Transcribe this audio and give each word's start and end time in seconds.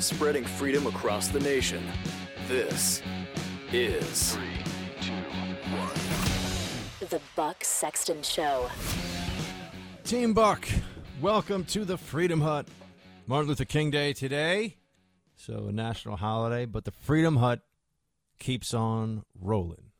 Spreading 0.00 0.44
freedom 0.44 0.86
across 0.86 1.28
the 1.28 1.40
nation. 1.40 1.84
This 2.46 3.02
is 3.72 4.38
The 7.00 7.20
Buck 7.34 7.64
Sexton 7.64 8.22
Show. 8.22 8.70
Team 10.04 10.34
Buck, 10.34 10.68
welcome 11.20 11.64
to 11.66 11.84
the 11.84 11.98
Freedom 11.98 12.40
Hut. 12.40 12.68
Martin 13.26 13.48
Luther 13.48 13.64
King 13.64 13.90
Day 13.90 14.12
today, 14.12 14.76
so 15.36 15.66
a 15.68 15.72
national 15.72 16.16
holiday, 16.16 16.64
but 16.64 16.84
the 16.84 16.90
Freedom 16.90 17.36
Hut 17.36 17.60
keeps 18.38 18.72
on 18.72 19.24
rolling. 19.38 19.90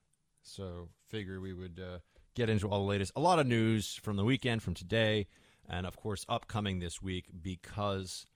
So, 0.42 0.88
figure 1.08 1.41
we 1.41 1.52
would 1.52 1.78
uh, 1.78 1.98
get 2.34 2.48
into 2.48 2.69
all 2.69 2.78
the 2.78 2.88
latest. 2.88 3.12
A 3.16 3.20
lot 3.20 3.38
of 3.38 3.46
news 3.46 3.96
from 4.02 4.16
the 4.16 4.24
weekend, 4.24 4.62
from 4.62 4.74
today, 4.74 5.26
and 5.69 5.86
of 5.86 5.96
course, 5.96 6.24
upcoming 6.28 6.78
this 6.78 7.02
week 7.02 7.26
because 7.42 8.26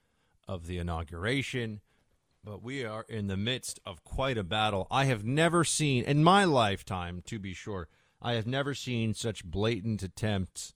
of 0.48 0.66
the 0.66 0.78
inauguration. 0.78 1.80
But 2.44 2.62
we 2.62 2.84
are 2.84 3.04
in 3.08 3.28
the 3.28 3.36
midst 3.36 3.78
of 3.86 4.02
quite 4.02 4.36
a 4.36 4.42
battle. 4.42 4.88
I 4.90 5.04
have 5.04 5.24
never 5.24 5.64
seen, 5.64 6.04
in 6.04 6.24
my 6.24 6.44
lifetime, 6.44 7.22
to 7.26 7.38
be 7.38 7.54
sure, 7.54 7.88
I 8.20 8.32
have 8.34 8.46
never 8.46 8.74
seen 8.74 9.14
such 9.14 9.44
blatant 9.44 10.02
attempts 10.02 10.74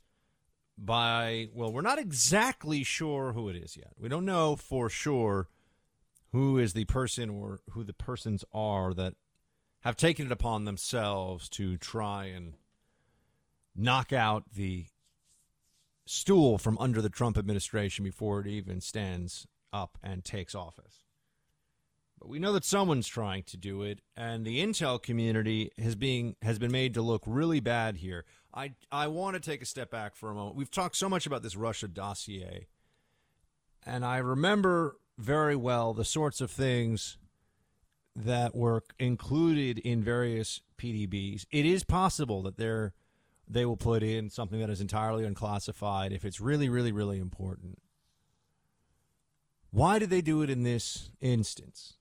by, 0.79 1.49
well, 1.55 1.73
we're 1.73 1.81
not 1.81 1.99
exactly 1.99 2.85
sure 2.85 3.33
who 3.33 3.49
it 3.49 3.57
is 3.57 3.77
yet. 3.77 3.95
We 3.99 4.09
don't 4.09 4.25
know 4.25 4.57
for 4.57 4.89
sure 4.89 5.49
who 6.33 6.59
is 6.59 6.73
the 6.73 6.85
person 6.85 7.31
or 7.31 7.61
who 7.71 7.83
the 7.83 7.95
persons 7.95 8.45
are 8.53 8.93
that 8.95 9.15
have 9.81 9.97
taken 9.97 10.27
it 10.27 10.33
upon 10.33 10.65
themselves 10.65 11.49
to 11.49 11.77
try 11.77 12.27
and 12.27 12.55
knock 13.75 14.13
out 14.13 14.45
the 14.55 14.87
stool 16.05 16.59
from 16.59 16.79
under 16.79 17.03
the 17.03 17.09
Trump 17.09 17.37
administration 17.37 18.05
before 18.05 18.41
it 18.41 18.47
even 18.47 18.81
stands 18.81 19.47
up 19.73 19.99
and 20.03 20.25
takes 20.25 20.55
office. 20.55 21.05
But 22.19 22.29
we 22.29 22.39
know 22.39 22.53
that 22.53 22.65
someone's 22.65 23.09
trying 23.09 23.43
to 23.45 23.57
do 23.57 23.83
it, 23.83 24.01
and 24.17 24.45
the 24.45 24.63
intel 24.63 25.03
community 25.03 25.71
has 25.79 25.95
being 25.95 26.37
has 26.43 26.59
been 26.59 26.73
made 26.73 26.95
to 26.95 27.03
look 27.03 27.23
really 27.27 27.61
bad 27.61 27.97
here. 27.97 28.25
I 28.55 28.73
I 28.91 29.09
want 29.09 29.35
to 29.35 29.41
take 29.41 29.61
a 29.61 29.67
step 29.67 29.91
back 29.91 30.17
for 30.17 30.31
a 30.31 30.35
moment. 30.35 30.57
We've 30.57 30.71
talked 30.71 30.97
so 30.97 31.09
much 31.09 31.27
about 31.27 31.43
this 31.43 31.57
Russia 31.57 31.89
dossier, 31.89 32.69
and 33.85 34.05
I 34.05 34.19
remember 34.19 34.97
very 35.19 35.57
well 35.57 35.93
the 35.93 36.05
sorts 36.05 36.41
of 36.41 36.51
things 36.51 37.19
that 38.15 38.55
were 38.55 38.83
included 38.99 39.79
in 39.79 40.03
various 40.03 40.63
PDBs. 40.79 41.45
It 41.51 41.67
is 41.67 41.85
possible 41.85 42.43
that 42.43 42.57
they're 42.57 42.95
they 43.49 43.65
will 43.65 43.77
put 43.77 44.03
in 44.03 44.31
something 44.31 44.59
that 44.61 44.71
is 44.71 44.81
entirely 44.81 45.25
unclassified 45.25 46.13
if 46.13 46.25
it's 46.25 46.41
really, 46.41 46.69
really, 46.69 46.93
really 46.93 47.19
important. 47.19 47.79
Why 49.77 49.99
did 49.99 50.09
they 50.09 50.23
do 50.23 50.41
it 50.41 50.49
in 50.49 50.63
this 50.63 51.11
instance? 51.21 51.99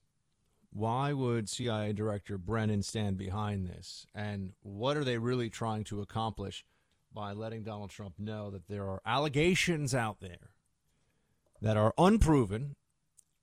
Why 0.72 1.12
would 1.12 1.50
CIA 1.50 1.92
Director 1.92 2.38
Brennan 2.38 2.82
stand 2.82 3.18
behind 3.18 3.66
this? 3.66 4.06
And 4.14 4.54
what 4.62 4.96
are 4.96 5.04
they 5.04 5.18
really 5.18 5.50
trying 5.50 5.84
to 5.84 6.00
accomplish 6.00 6.64
by 7.12 7.34
letting 7.34 7.64
Donald 7.64 7.90
Trump 7.90 8.14
know 8.18 8.48
that 8.48 8.66
there 8.66 8.88
are 8.88 9.02
allegations 9.04 9.94
out 9.94 10.20
there 10.20 10.52
that 11.60 11.76
are 11.76 11.92
unproven 11.98 12.76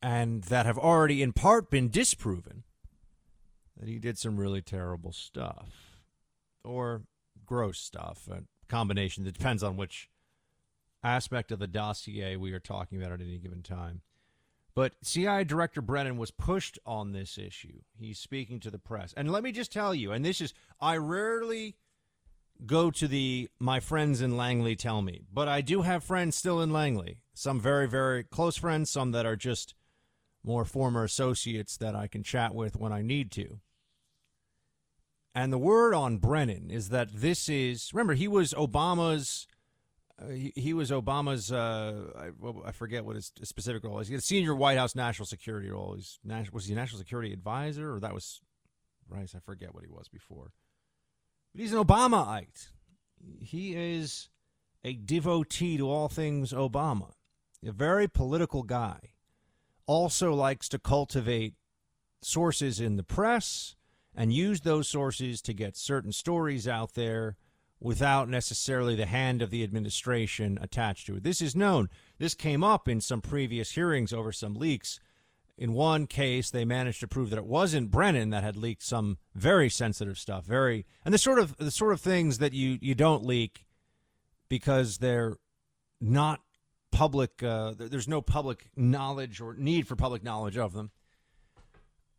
and 0.01 0.45
that 0.45 0.65
have 0.65 0.79
already 0.79 1.21
in 1.21 1.31
part 1.31 1.69
been 1.69 1.89
disproven 1.89 2.63
that 3.77 3.87
he 3.87 3.99
did 3.99 4.17
some 4.17 4.37
really 4.37 4.63
terrible 4.63 5.11
stuff 5.11 6.01
or 6.63 7.03
gross 7.45 7.77
stuff, 7.77 8.27
a 8.31 8.41
combination 8.67 9.25
that 9.25 9.37
depends 9.37 9.61
on 9.61 9.77
which 9.77 10.09
aspect 11.03 11.51
of 11.51 11.59
the 11.59 11.67
dossier 11.67 12.35
we 12.35 12.51
are 12.51 12.59
talking 12.59 12.99
about 12.99 13.11
at 13.11 13.21
any 13.21 13.37
given 13.37 13.61
time. 13.61 14.01
But 14.75 14.93
CIA 15.03 15.43
Director 15.43 15.81
Brennan 15.81 16.17
was 16.17 16.31
pushed 16.31 16.79
on 16.85 17.11
this 17.11 17.37
issue. 17.37 17.81
He's 17.95 18.17
speaking 18.17 18.59
to 18.61 18.71
the 18.71 18.79
press. 18.79 19.13
And 19.15 19.31
let 19.31 19.43
me 19.43 19.51
just 19.51 19.71
tell 19.71 19.93
you, 19.93 20.11
and 20.11 20.25
this 20.25 20.41
is, 20.41 20.53
I 20.81 20.97
rarely 20.97 21.75
go 22.65 22.89
to 22.91 23.07
the 23.07 23.49
my 23.59 23.79
friends 23.79 24.21
in 24.21 24.37
Langley 24.37 24.75
tell 24.75 25.01
me, 25.01 25.21
but 25.31 25.47
I 25.47 25.61
do 25.61 25.81
have 25.81 26.03
friends 26.03 26.35
still 26.35 26.61
in 26.61 26.71
Langley. 26.71 27.17
Some 27.33 27.59
very, 27.59 27.87
very 27.87 28.23
close 28.23 28.57
friends, 28.57 28.89
some 28.89 29.11
that 29.11 29.25
are 29.25 29.35
just 29.35 29.75
more 30.43 30.65
former 30.65 31.03
associates 31.03 31.77
that 31.77 31.95
I 31.95 32.07
can 32.07 32.23
chat 32.23 32.53
with 32.53 32.75
when 32.75 32.91
I 32.91 33.01
need 33.01 33.31
to. 33.31 33.59
And 35.35 35.51
the 35.51 35.57
word 35.57 35.93
on 35.93 36.17
Brennan 36.17 36.69
is 36.69 36.89
that 36.89 37.09
this 37.11 37.49
is, 37.49 37.91
remember, 37.93 38.13
he 38.13 38.27
was 38.27 38.53
Obama's 38.53 39.47
he, 40.31 40.53
he, 40.55 40.73
was 40.73 40.91
Obama's. 40.91 41.51
Uh, 41.51 42.11
I, 42.17 42.29
well, 42.39 42.61
I, 42.65 42.71
forget 42.71 43.05
what 43.05 43.15
his 43.15 43.31
specific 43.43 43.83
role 43.83 43.99
is. 43.99 44.07
He 44.07 44.13
had 44.13 44.21
a 44.21 44.25
senior 44.25 44.55
White 44.55 44.77
House 44.77 44.95
national 44.95 45.25
security 45.25 45.69
role. 45.69 45.95
He's 45.95 46.19
was 46.51 46.65
he 46.65 46.73
a 46.73 46.75
national 46.75 46.99
security 46.99 47.33
advisor 47.33 47.95
or 47.95 47.99
that 47.99 48.13
was 48.13 48.41
Rice? 49.09 49.35
I 49.35 49.39
forget 49.39 49.73
what 49.73 49.83
he 49.83 49.89
was 49.89 50.07
before. 50.07 50.51
But 51.53 51.61
he's 51.61 51.73
an 51.73 51.83
Obamaite. 51.83 52.69
He 53.39 53.75
is 53.75 54.29
a 54.83 54.93
devotee 54.93 55.77
to 55.77 55.89
all 55.89 56.09
things 56.09 56.51
Obama. 56.51 57.11
A 57.65 57.71
very 57.71 58.07
political 58.07 58.63
guy. 58.63 58.99
Also 59.85 60.33
likes 60.33 60.67
to 60.69 60.79
cultivate 60.79 61.55
sources 62.21 62.79
in 62.79 62.95
the 62.95 63.03
press 63.03 63.75
and 64.15 64.33
use 64.33 64.61
those 64.61 64.87
sources 64.87 65.41
to 65.41 65.53
get 65.53 65.75
certain 65.75 66.11
stories 66.11 66.67
out 66.67 66.93
there 66.93 67.35
without 67.83 68.29
necessarily 68.29 68.95
the 68.95 69.05
hand 69.05 69.41
of 69.41 69.49
the 69.49 69.61
administration 69.61 70.57
attached 70.61 71.05
to 71.05 71.17
it. 71.17 71.23
This 71.23 71.41
is 71.41 71.53
known. 71.53 71.89
This 72.17 72.33
came 72.33 72.63
up 72.63 72.87
in 72.87 73.01
some 73.01 73.21
previous 73.21 73.71
hearings 73.71 74.13
over 74.13 74.31
some 74.31 74.55
leaks. 74.55 75.01
In 75.57 75.73
one 75.73 76.07
case, 76.07 76.49
they 76.49 76.63
managed 76.63 77.01
to 77.01 77.07
prove 77.07 77.29
that 77.29 77.37
it 77.37 77.45
wasn't 77.45 77.91
Brennan 77.91 78.29
that 78.29 78.43
had 78.43 78.55
leaked 78.55 78.83
some 78.83 79.17
very 79.35 79.69
sensitive 79.69 80.17
stuff, 80.17 80.45
very 80.45 80.85
and 81.05 81.13
the 81.13 81.19
sort 81.19 81.37
of 81.37 81.57
the 81.57 81.69
sort 81.69 81.93
of 81.93 82.01
things 82.01 82.39
that 82.39 82.53
you 82.53 82.79
you 82.81 82.95
don't 82.95 83.23
leak 83.23 83.65
because 84.49 84.97
they're 84.97 85.37
not 86.01 86.39
public. 86.91 87.43
Uh, 87.43 87.73
there's 87.77 88.07
no 88.07 88.21
public 88.21 88.69
knowledge 88.75 89.41
or 89.41 89.55
need 89.55 89.87
for 89.87 89.95
public 89.95 90.23
knowledge 90.23 90.57
of 90.57 90.73
them, 90.73 90.89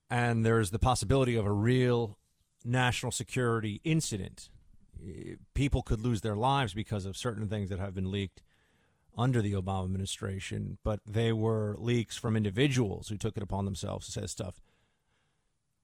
and 0.09 0.47
there's 0.47 0.71
the 0.71 0.79
possibility 0.79 1.35
of 1.35 1.45
a 1.45 1.53
real 1.53 2.19
national 2.65 3.11
security 3.11 3.81
incident 3.83 4.49
people 5.55 5.83
could 5.83 6.01
lose 6.01 6.21
their 6.21 6.37
lives 6.37 6.75
because 6.75 7.07
of 7.07 7.17
certain 7.17 7.49
things 7.49 7.71
that 7.71 7.79
have 7.79 7.95
been 7.95 8.11
leaked 8.11 8.43
under 9.17 9.41
the 9.41 9.53
Obama 9.53 9.85
administration, 9.85 10.79
but 10.83 11.01
they 11.07 11.33
were 11.33 11.77
leaks 11.79 12.17
from 12.17 12.37
individuals 12.37 13.09
who 13.09 13.17
took 13.17 13.37
it 13.37 13.43
upon 13.43 13.65
themselves 13.65 14.07
to 14.07 14.13
say 14.13 14.27
stuff. 14.27 14.61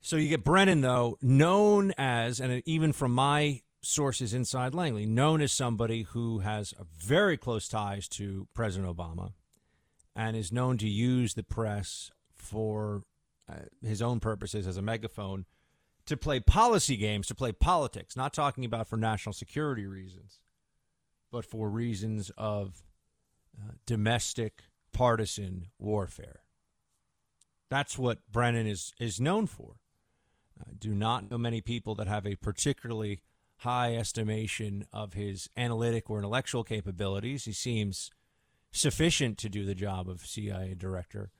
So 0.01 0.17
you 0.17 0.29
get 0.29 0.45
Brennan, 0.45 0.81
though, 0.81 1.19
known 1.21 1.93
as, 1.99 2.41
and 2.41 2.63
even 2.67 2.93
from 2.93 3.13
my 3.13 3.61
sources 3.83 4.35
inside 4.35 4.75
Langley, 4.75 5.07
known 5.07 5.41
as 5.41 5.53
somebody 5.53 6.03
who 6.03 6.41
has 6.41 6.75
very 6.97 7.37
close 7.37 7.69
ties 7.69 8.09
to 8.09 8.49
President 8.55 8.95
Obama 8.95 9.33
and 10.17 10.37
is 10.37 10.53
known 10.53 10.79
to 10.79 10.89
use 10.89 11.35
the 11.35 11.43
press 11.43 12.11
for 12.35 13.03
uh, 13.49 13.55
his 13.83 14.03
own 14.03 14.21
purposes 14.21 14.67
as 14.67 14.77
a 14.77 14.83
megaphone 14.83 15.45
to 16.11 16.17
play 16.17 16.41
policy 16.41 16.97
games, 16.97 17.29
to 17.29 17.37
play 17.37 17.53
politics, 17.53 18.17
not 18.17 18.33
talking 18.33 18.65
about 18.65 18.89
for 18.89 18.97
national 18.97 19.33
security 19.33 19.87
reasons, 19.87 20.41
but 21.31 21.45
for 21.45 21.71
reasons 21.71 22.33
of 22.37 22.83
uh, 23.57 23.75
domestic 23.87 24.65
partisan 24.93 25.69
warfare. 25.79 26.41
That's 27.71 27.97
what 27.97 28.29
Brennan 28.29 28.67
is, 28.67 28.93
is 28.99 29.21
known 29.21 29.47
for. 29.47 29.77
I 30.61 30.73
do 30.77 30.97
not 30.97 31.31
know 31.31 31.39
many 31.39 31.61
people 31.61 31.95
that 31.95 32.09
have 32.09 32.27
a 32.27 32.35
particularly 32.35 33.21
high 33.59 33.95
estimation 33.95 34.87
of 34.93 35.13
his 35.13 35.49
analytic 35.57 36.11
or 36.11 36.19
intellectual 36.19 36.65
capabilities. 36.65 37.45
He 37.45 37.53
seems 37.53 38.11
sufficient 38.73 39.39
to 39.39 39.49
do 39.49 39.65
the 39.65 39.77
job 39.77 40.09
of 40.09 40.27
CIA 40.27 40.75
director, 40.75 41.31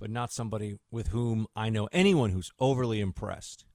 but 0.00 0.08
not 0.08 0.32
somebody 0.32 0.78
with 0.90 1.08
whom 1.08 1.46
I 1.54 1.68
know 1.68 1.90
anyone 1.92 2.30
who's 2.30 2.52
overly 2.58 3.02
impressed. 3.02 3.66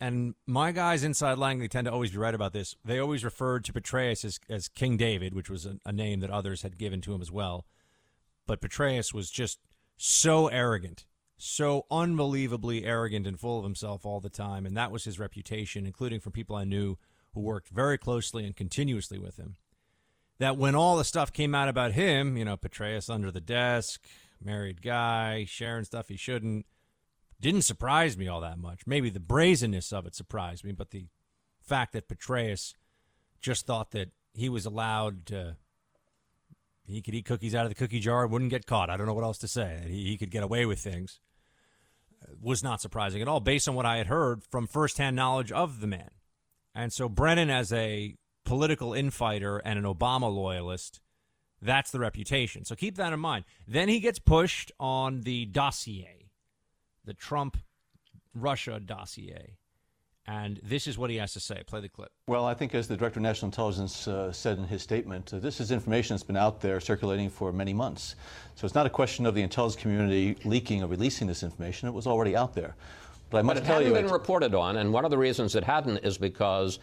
And 0.00 0.34
my 0.46 0.72
guys 0.72 1.04
inside 1.04 1.38
Langley 1.38 1.68
tend 1.68 1.86
to 1.86 1.92
always 1.92 2.10
be 2.10 2.18
right 2.18 2.34
about 2.34 2.52
this. 2.52 2.74
They 2.84 2.98
always 2.98 3.24
referred 3.24 3.64
to 3.64 3.72
Petraeus 3.72 4.24
as, 4.24 4.40
as 4.50 4.68
King 4.68 4.96
David, 4.96 5.34
which 5.34 5.48
was 5.48 5.66
a, 5.66 5.78
a 5.86 5.92
name 5.92 6.20
that 6.20 6.30
others 6.30 6.62
had 6.62 6.78
given 6.78 7.00
to 7.02 7.14
him 7.14 7.22
as 7.22 7.30
well. 7.30 7.64
But 8.46 8.60
Petraeus 8.60 9.14
was 9.14 9.30
just 9.30 9.60
so 9.96 10.48
arrogant, 10.48 11.06
so 11.36 11.86
unbelievably 11.90 12.84
arrogant 12.84 13.26
and 13.26 13.38
full 13.38 13.58
of 13.58 13.64
himself 13.64 14.04
all 14.04 14.20
the 14.20 14.28
time. 14.28 14.66
And 14.66 14.76
that 14.76 14.90
was 14.90 15.04
his 15.04 15.20
reputation, 15.20 15.86
including 15.86 16.20
from 16.20 16.32
people 16.32 16.56
I 16.56 16.64
knew 16.64 16.98
who 17.32 17.40
worked 17.40 17.68
very 17.68 17.96
closely 17.96 18.44
and 18.44 18.56
continuously 18.56 19.18
with 19.18 19.36
him. 19.36 19.56
That 20.38 20.56
when 20.56 20.74
all 20.74 20.96
the 20.96 21.04
stuff 21.04 21.32
came 21.32 21.54
out 21.54 21.68
about 21.68 21.92
him, 21.92 22.36
you 22.36 22.44
know, 22.44 22.56
Petraeus 22.56 23.08
under 23.08 23.30
the 23.30 23.40
desk, 23.40 24.04
married 24.42 24.82
guy, 24.82 25.44
sharing 25.48 25.84
stuff 25.84 26.08
he 26.08 26.16
shouldn't, 26.16 26.66
didn't 27.44 27.62
surprise 27.62 28.16
me 28.16 28.26
all 28.26 28.40
that 28.40 28.58
much. 28.58 28.86
Maybe 28.86 29.10
the 29.10 29.20
brazenness 29.20 29.92
of 29.92 30.06
it 30.06 30.14
surprised 30.14 30.64
me, 30.64 30.72
but 30.72 30.92
the 30.92 31.08
fact 31.60 31.92
that 31.92 32.08
Petraeus 32.08 32.74
just 33.42 33.66
thought 33.66 33.90
that 33.90 34.12
he 34.32 34.48
was 34.48 34.64
allowed 34.64 35.26
to 35.26 35.56
he 36.86 37.02
could 37.02 37.14
eat 37.14 37.26
cookies 37.26 37.54
out 37.54 37.66
of 37.66 37.70
the 37.70 37.74
cookie 37.74 38.00
jar 38.00 38.22
and 38.24 38.32
wouldn't 38.32 38.50
get 38.50 38.66
caught. 38.66 38.88
I 38.88 38.96
don't 38.96 39.06
know 39.06 39.14
what 39.14 39.24
else 39.24 39.38
to 39.38 39.48
say. 39.48 39.84
He, 39.86 40.04
he 40.04 40.16
could 40.16 40.30
get 40.30 40.42
away 40.42 40.64
with 40.64 40.80
things. 40.80 41.20
Uh, 42.22 42.32
was 42.40 42.62
not 42.62 42.80
surprising 42.80 43.20
at 43.20 43.28
all, 43.28 43.40
based 43.40 43.68
on 43.68 43.74
what 43.74 43.86
I 43.86 43.98
had 43.98 44.06
heard 44.06 44.42
from 44.50 44.66
firsthand 44.66 45.16
knowledge 45.16 45.52
of 45.52 45.80
the 45.80 45.86
man. 45.86 46.10
And 46.74 46.92
so 46.92 47.08
Brennan, 47.08 47.50
as 47.50 47.72
a 47.72 48.16
political 48.44 48.92
infighter 48.92 49.58
and 49.58 49.78
an 49.78 49.84
Obama 49.84 50.34
loyalist, 50.34 51.00
that's 51.60 51.90
the 51.90 52.00
reputation. 52.00 52.64
So 52.64 52.74
keep 52.74 52.96
that 52.96 53.12
in 53.12 53.20
mind. 53.20 53.44
Then 53.66 53.88
he 53.88 54.00
gets 54.00 54.18
pushed 54.18 54.72
on 54.78 55.22
the 55.22 55.46
dossier, 55.46 56.23
the 57.04 57.14
Trump 57.14 57.56
Russia 58.34 58.80
dossier. 58.80 59.56
And 60.26 60.58
this 60.62 60.86
is 60.86 60.96
what 60.96 61.10
he 61.10 61.16
has 61.16 61.34
to 61.34 61.40
say. 61.40 61.62
Play 61.66 61.80
the 61.80 61.88
clip. 61.88 62.10
Well, 62.28 62.46
I 62.46 62.54
think, 62.54 62.74
as 62.74 62.88
the 62.88 62.96
Director 62.96 63.18
of 63.18 63.24
National 63.24 63.48
Intelligence 63.48 64.08
uh, 64.08 64.32
said 64.32 64.56
in 64.56 64.64
his 64.64 64.80
statement, 64.80 65.34
uh, 65.34 65.38
this 65.38 65.60
is 65.60 65.70
information 65.70 66.14
that's 66.14 66.24
been 66.24 66.36
out 66.36 66.62
there 66.62 66.80
circulating 66.80 67.28
for 67.28 67.52
many 67.52 67.74
months. 67.74 68.16
So 68.54 68.64
it's 68.64 68.74
not 68.74 68.86
a 68.86 68.90
question 68.90 69.26
of 69.26 69.34
the 69.34 69.42
intelligence 69.42 69.80
community 69.80 70.38
leaking 70.46 70.82
or 70.82 70.86
releasing 70.86 71.26
this 71.26 71.42
information. 71.42 71.88
It 71.88 71.92
was 71.92 72.06
already 72.06 72.34
out 72.34 72.54
there. 72.54 72.74
But 73.28 73.38
I 73.38 73.42
must 73.42 73.56
but 73.56 73.64
it 73.64 73.66
tell 73.66 73.78
hadn't 73.80 73.94
you, 73.94 74.02
been 74.02 74.10
reported 74.10 74.54
on, 74.54 74.78
and 74.78 74.92
one 74.94 75.04
of 75.04 75.10
the 75.10 75.18
reasons 75.18 75.54
it 75.56 75.64
hadn't 75.64 75.98
is 75.98 76.16
because 76.16 76.78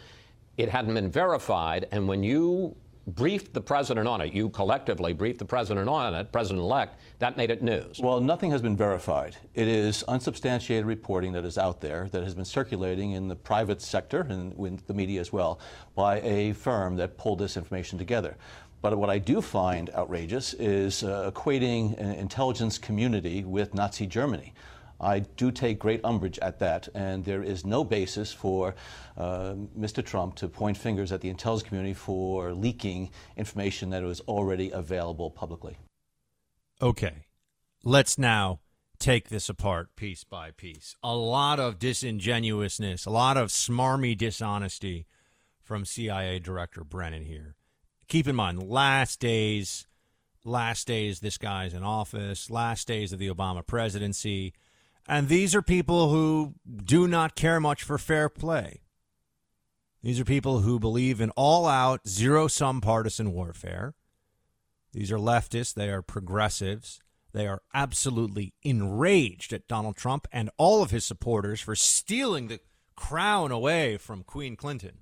it 0.57 0.69
hadn't 0.69 0.93
been 0.93 1.09
verified. 1.09 1.87
And 1.91 2.07
when 2.07 2.21
you 2.21 2.75
briefed 3.07 3.53
the 3.53 3.61
president 3.61 4.07
on 4.07 4.21
it, 4.21 4.33
you 4.33 4.49
collectively 4.49 5.13
briefed 5.13 5.39
the 5.39 5.45
president 5.45 5.89
on 5.89 6.13
it, 6.13 6.31
president 6.31 6.59
elect, 6.59 6.99
that 7.19 7.37
made 7.37 7.49
it 7.49 7.61
news. 7.61 7.99
Well, 7.99 8.21
nothing 8.21 8.51
has 8.51 8.61
been 8.61 8.77
verified. 8.77 9.35
It 9.53 9.67
is 9.67 10.03
unsubstantiated 10.03 10.85
reporting 10.85 11.31
that 11.33 11.45
is 11.45 11.57
out 11.57 11.81
there 11.81 12.09
that 12.11 12.23
has 12.23 12.35
been 12.35 12.45
circulating 12.45 13.11
in 13.11 13.27
the 13.27 13.35
private 13.35 13.81
sector 13.81 14.21
and 14.29 14.55
with 14.57 14.85
the 14.87 14.93
media 14.93 15.19
as 15.19 15.33
well 15.33 15.59
by 15.95 16.21
a 16.21 16.53
firm 16.53 16.95
that 16.97 17.17
pulled 17.17 17.39
this 17.39 17.57
information 17.57 17.97
together. 17.97 18.37
But 18.81 18.97
what 18.97 19.09
I 19.09 19.19
do 19.19 19.41
find 19.41 19.91
outrageous 19.91 20.53
is 20.55 21.03
uh, 21.03 21.29
equating 21.31 21.97
an 21.99 22.13
intelligence 22.13 22.77
community 22.77 23.43
with 23.43 23.75
Nazi 23.75 24.07
Germany. 24.07 24.53
I 25.01 25.19
do 25.19 25.51
take 25.51 25.79
great 25.79 25.99
umbrage 26.05 26.37
at 26.39 26.59
that, 26.59 26.87
and 26.93 27.25
there 27.25 27.41
is 27.43 27.65
no 27.65 27.83
basis 27.83 28.31
for 28.31 28.75
uh, 29.17 29.55
Mr. 29.77 30.05
Trump 30.05 30.35
to 30.35 30.47
point 30.47 30.77
fingers 30.77 31.11
at 31.11 31.21
the 31.21 31.29
intelligence 31.29 31.67
community 31.67 31.95
for 31.95 32.53
leaking 32.53 33.09
information 33.35 33.89
that 33.89 34.03
was 34.03 34.21
already 34.21 34.69
available 34.69 35.31
publicly. 35.31 35.77
Okay, 36.81 37.25
let's 37.83 38.19
now 38.19 38.59
take 38.99 39.29
this 39.29 39.49
apart 39.49 39.95
piece 39.95 40.23
by 40.23 40.51
piece. 40.51 40.95
A 41.03 41.15
lot 41.15 41.59
of 41.59 41.79
disingenuousness, 41.79 43.05
a 43.07 43.09
lot 43.09 43.37
of 43.37 43.49
smarmy 43.49 44.15
dishonesty 44.15 45.07
from 45.63 45.83
CIA 45.83 46.37
Director 46.37 46.83
Brennan 46.83 47.25
here. 47.25 47.55
Keep 48.07 48.27
in 48.27 48.35
mind, 48.35 48.61
last 48.61 49.19
days, 49.19 49.87
last 50.43 50.85
days 50.85 51.21
this 51.21 51.39
guy's 51.39 51.73
in 51.73 51.83
office, 51.83 52.51
last 52.51 52.87
days 52.87 53.11
of 53.11 53.19
the 53.19 53.29
Obama 53.29 53.65
presidency. 53.65 54.53
And 55.07 55.27
these 55.27 55.55
are 55.55 55.61
people 55.61 56.09
who 56.09 56.55
do 56.83 57.07
not 57.07 57.35
care 57.35 57.59
much 57.59 57.83
for 57.83 57.97
fair 57.97 58.29
play. 58.29 58.81
These 60.03 60.19
are 60.19 60.25
people 60.25 60.59
who 60.59 60.79
believe 60.79 61.21
in 61.21 61.29
all 61.31 61.67
out, 61.67 62.07
zero 62.07 62.47
sum 62.47 62.81
partisan 62.81 63.33
warfare. 63.33 63.93
These 64.93 65.11
are 65.11 65.17
leftists. 65.17 65.73
They 65.73 65.89
are 65.89 66.01
progressives. 66.01 67.01
They 67.33 67.47
are 67.47 67.61
absolutely 67.73 68.53
enraged 68.63 69.53
at 69.53 69.67
Donald 69.67 69.95
Trump 69.95 70.27
and 70.31 70.49
all 70.57 70.81
of 70.81 70.91
his 70.91 71.05
supporters 71.05 71.61
for 71.61 71.75
stealing 71.75 72.47
the 72.47 72.59
crown 72.95 73.51
away 73.51 73.97
from 73.97 74.23
Queen 74.23 74.55
Clinton. 74.55 74.97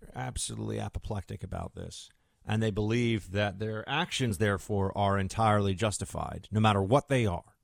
They're 0.00 0.10
absolutely 0.14 0.78
apoplectic 0.78 1.42
about 1.42 1.74
this. 1.74 2.10
And 2.46 2.62
they 2.62 2.70
believe 2.70 3.32
that 3.32 3.58
their 3.58 3.88
actions, 3.88 4.38
therefore, 4.38 4.96
are 4.96 5.18
entirely 5.18 5.74
justified, 5.74 6.46
no 6.52 6.60
matter 6.60 6.82
what 6.82 7.08
they 7.08 7.26
are 7.26 7.55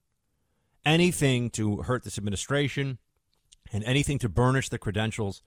anything 0.85 1.51
to 1.51 1.83
hurt 1.83 2.05
this 2.05 2.19
administration 2.19 2.99
and 3.73 3.85
anything 3.85 4.19
to 4.19 4.29
burnish 4.29 4.69
the 4.69 4.79
credentials 4.79 5.43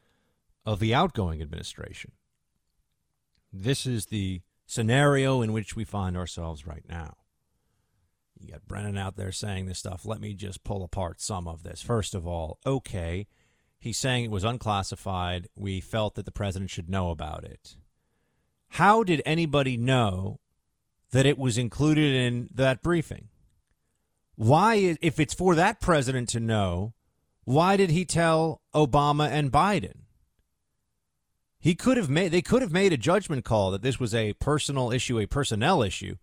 of 0.65 0.79
the 0.79 0.93
outgoing 0.93 1.41
administration. 1.41 2.11
This 3.53 3.85
is 3.85 4.07
the 4.07 4.41
scenario 4.65 5.41
in 5.41 5.53
which 5.53 5.75
we 5.75 5.83
find 5.83 6.17
ourselves 6.17 6.65
right 6.65 6.83
now. 6.89 7.15
You 8.39 8.51
got 8.51 8.67
Brennan 8.67 8.97
out 8.97 9.15
there 9.15 9.31
saying 9.31 9.65
this 9.65 9.79
stuff. 9.79 10.05
Let 10.05 10.19
me 10.19 10.33
just 10.33 10.63
pull 10.63 10.83
apart 10.83 11.21
some 11.21 11.47
of 11.47 11.63
this. 11.63 11.81
First 11.81 12.13
of 12.13 12.27
all, 12.27 12.59
okay, 12.65 13.27
he's 13.79 13.97
saying 13.97 14.25
it 14.25 14.31
was 14.31 14.43
unclassified. 14.43 15.47
We 15.55 15.79
felt 15.79 16.15
that 16.15 16.25
the 16.25 16.31
president 16.31 16.69
should 16.71 16.89
know 16.89 17.11
about 17.11 17.43
it. 17.45 17.77
How 18.69 19.03
did 19.03 19.21
anybody 19.25 19.77
know 19.77 20.39
that 21.11 21.25
it 21.25 21.37
was 21.37 21.57
included 21.57 22.13
in 22.13 22.49
that 22.53 22.83
briefing? 22.83 23.29
Why, 24.35 24.97
if 25.01 25.19
it's 25.19 25.33
for 25.33 25.55
that 25.55 25.79
president 25.79 26.29
to 26.29 26.39
know, 26.39 26.93
why 27.45 27.77
did 27.77 27.91
he 27.91 28.05
tell 28.05 28.61
Obama 28.73 29.29
and 29.29 29.51
Biden? 29.51 30.01
He 31.59 31.73
could 31.73 31.97
have 31.97 32.09
made 32.09 32.31
they 32.31 32.43
could 32.43 32.61
have 32.61 32.71
made 32.71 32.93
a 32.93 32.97
judgment 32.97 33.43
call 33.43 33.71
that 33.71 33.81
this 33.81 33.99
was 33.99 34.13
a 34.13 34.33
personal 34.33 34.91
issue, 34.91 35.17
a 35.19 35.25
personnel 35.25 35.81
issue 35.81 36.17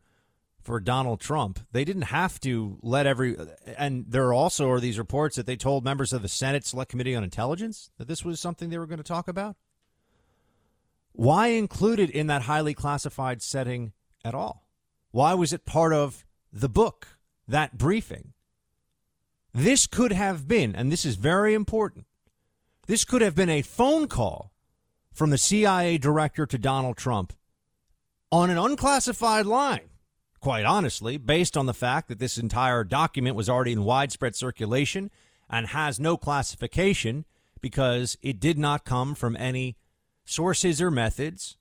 for 0.60 0.78
Donald 0.78 1.20
Trump. 1.20 1.58
They 1.72 1.84
didn't 1.84 2.02
have 2.02 2.38
to 2.40 2.78
let 2.80 3.06
every 3.06 3.36
and 3.76 4.04
there 4.08 4.26
are 4.26 4.34
also 4.34 4.70
are 4.70 4.78
these 4.78 4.98
reports 4.98 5.34
that 5.34 5.46
they 5.46 5.56
told 5.56 5.84
members 5.84 6.12
of 6.12 6.22
the 6.22 6.28
Senate 6.28 6.64
Select 6.64 6.90
Committee 6.90 7.16
on 7.16 7.24
Intelligence 7.24 7.90
that 7.98 8.06
this 8.06 8.24
was 8.24 8.38
something 8.38 8.70
they 8.70 8.78
were 8.78 8.86
going 8.86 8.98
to 8.98 9.02
talk 9.02 9.26
about. 9.26 9.56
Why 11.12 11.48
include 11.48 11.98
it 11.98 12.10
in 12.10 12.28
that 12.28 12.42
highly 12.42 12.74
classified 12.74 13.42
setting 13.42 13.92
at 14.24 14.34
all? 14.34 14.68
Why 15.10 15.34
was 15.34 15.52
it 15.52 15.66
part 15.66 15.92
of 15.92 16.24
the 16.52 16.68
book? 16.68 17.18
That 17.52 17.78
briefing. 17.78 18.32
This 19.54 19.86
could 19.86 20.12
have 20.12 20.48
been, 20.48 20.74
and 20.74 20.90
this 20.90 21.04
is 21.04 21.16
very 21.16 21.54
important, 21.54 22.06
this 22.86 23.04
could 23.04 23.22
have 23.22 23.34
been 23.34 23.50
a 23.50 23.62
phone 23.62 24.08
call 24.08 24.52
from 25.12 25.30
the 25.30 25.38
CIA 25.38 25.98
director 25.98 26.46
to 26.46 26.58
Donald 26.58 26.96
Trump 26.96 27.34
on 28.30 28.48
an 28.48 28.56
unclassified 28.56 29.44
line, 29.44 29.90
quite 30.40 30.64
honestly, 30.64 31.18
based 31.18 31.56
on 31.56 31.66
the 31.66 31.74
fact 31.74 32.08
that 32.08 32.18
this 32.18 32.38
entire 32.38 32.82
document 32.82 33.36
was 33.36 33.48
already 33.48 33.72
in 33.72 33.84
widespread 33.84 34.34
circulation 34.34 35.10
and 35.50 35.68
has 35.68 36.00
no 36.00 36.16
classification 36.16 37.26
because 37.60 38.16
it 38.22 38.40
did 38.40 38.58
not 38.58 38.86
come 38.86 39.14
from 39.14 39.36
any 39.36 39.76
sources 40.24 40.80
or 40.80 40.90
methods 40.90 41.58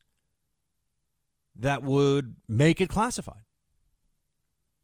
that 1.54 1.84
would 1.84 2.36
make 2.48 2.80
it 2.80 2.88
classified. 2.88 3.44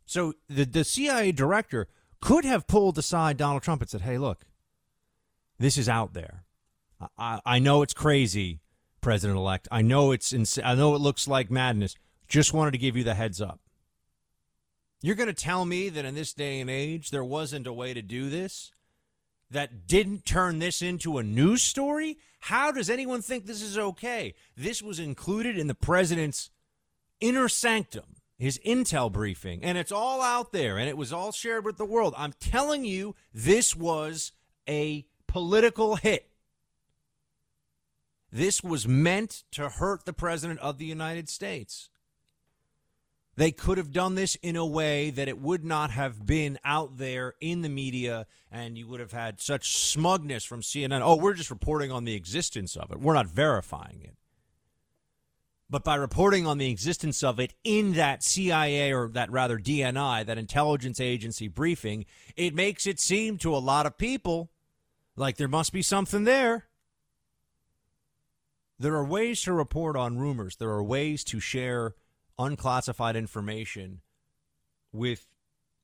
So 0.08 0.34
the, 0.48 0.66
the 0.66 0.86
CIA 0.86 1.34
director 1.34 1.88
could 2.22 2.46
have 2.46 2.66
pulled 2.66 2.98
aside 2.98 3.38
Donald 3.38 3.62
Trump 3.62 3.82
and 3.82 3.90
said, 3.90 4.02
hey, 4.02 4.18
look, 4.18 4.46
this 5.60 5.78
is 5.78 5.88
out 5.88 6.14
there. 6.14 6.46
I, 7.18 7.42
I 7.46 7.60
know 7.60 7.84
it's 7.84 7.94
crazy, 7.94 8.62
President 9.02 9.38
elect. 9.38 9.68
I 9.70 9.82
know 9.84 10.14
it's 10.14 10.34
ins- 10.34 10.58
I 10.64 10.74
know 10.74 10.96
it 10.96 11.02
looks 11.02 11.28
like 11.28 11.52
madness. 11.52 11.96
Just 12.28 12.54
wanted 12.54 12.72
to 12.72 12.78
give 12.80 12.96
you 12.96 13.04
the 13.04 13.14
heads 13.14 13.42
up. 13.42 13.60
You're 15.02 15.16
going 15.16 15.28
to 15.28 15.34
tell 15.34 15.66
me 15.66 15.90
that 15.90 16.06
in 16.06 16.16
this 16.16 16.34
day 16.34 16.60
and 16.60 16.70
age 16.70 17.12
there 17.12 17.24
wasn't 17.24 17.68
a 17.68 17.74
way 17.74 17.94
to 17.94 18.02
do 18.02 18.30
this 18.30 18.72
that 19.52 19.88
didn't 19.88 20.26
turn 20.26 20.60
this 20.60 20.82
into 20.82 21.18
a 21.18 21.24
news 21.24 21.62
story? 21.62 22.18
How 22.40 22.72
does 22.72 22.90
anyone 22.90 23.22
think 23.22 23.46
this 23.46 23.62
is 23.62 23.78
okay? 23.78 24.34
This 24.56 24.82
was 24.82 25.00
included 25.00 25.58
in 25.58 25.68
the 25.68 25.76
president's 25.76 26.50
inner 27.20 27.48
sanctum 27.48 28.17
his 28.38 28.60
intel 28.66 29.12
briefing, 29.12 29.64
and 29.64 29.78
it's 29.78 29.92
all 29.92 30.22
out 30.22 30.52
there 30.52 30.78
and 30.78 30.88
it 30.88 30.98
was 30.98 31.12
all 31.12 31.32
shared 31.32 31.66
with 31.66 31.78
the 31.78 31.86
world. 31.86 32.14
I'm 32.18 32.34
telling 32.40 32.86
you, 32.86 33.16
this 33.34 33.76
was 33.76 34.32
a 34.70 35.06
political 35.28 35.96
hit. 35.96 36.30
This 38.32 38.64
was 38.64 38.88
meant 38.88 39.44
to 39.52 39.70
hurt 39.70 40.06
the 40.06 40.14
President 40.14 40.60
of 40.60 40.78
the 40.78 40.86
United 40.86 41.30
States. 41.30 41.90
They 43.36 43.52
could 43.52 43.78
have 43.78 43.92
done 43.92 44.16
this 44.16 44.36
in 44.36 44.56
a 44.56 44.66
way 44.66 45.12
that 45.12 45.28
it 45.28 45.40
would 45.40 45.64
not 45.64 45.92
have 45.92 46.26
been 46.26 46.58
out 46.66 46.98
there 46.98 47.36
in 47.40 47.62
the 47.62 47.70
media, 47.70 48.26
and 48.52 48.78
you 48.78 48.88
would 48.88 49.00
have 49.00 49.12
had 49.12 49.40
such 49.40 49.78
smugness 49.78 50.44
from 50.44 50.62
CNN. 50.62 51.02
Oh, 51.04 51.16
we're 51.16 51.36
just 51.36 51.52
reporting 51.52 51.92
on 51.92 52.04
the 52.04 52.16
existence 52.16 52.76
of 52.76 52.92
it, 52.92 53.00
we're 53.00 53.14
not 53.14 53.28
verifying 53.28 54.02
it. 54.04 54.16
But 55.70 55.84
by 55.84 55.96
reporting 55.96 56.48
on 56.48 56.58
the 56.58 56.72
existence 56.72 57.24
of 57.24 57.40
it 57.40 57.54
in 57.64 57.94
that 57.94 58.24
CIA 58.24 58.94
or 58.94 59.10
that 59.10 59.32
rather 59.32 59.58
DNI, 59.60 60.26
that 60.26 60.38
intelligence 60.38 61.02
agency 61.02 61.50
briefing, 61.50 62.06
it 62.38 62.56
makes 62.56 62.88
it 62.88 63.02
seem 63.02 63.38
to 63.40 63.54
a 63.54 63.60
lot 63.60 63.86
of 63.86 63.98
people 63.98 64.50
like 65.18 65.36
there 65.36 65.48
must 65.50 65.74
be 65.74 65.82
something 65.82 66.24
there. 66.24 66.68
There 68.80 68.96
are 68.96 69.04
ways 69.04 69.42
to 69.42 69.54
report 69.54 69.98
on 69.98 70.20
rumors, 70.20 70.56
there 70.56 70.70
are 70.70 70.84
ways 70.84 71.24
to 71.26 71.40
share 71.40 71.96
unclassified 72.38 73.16
information 73.16 74.02
with 74.94 75.28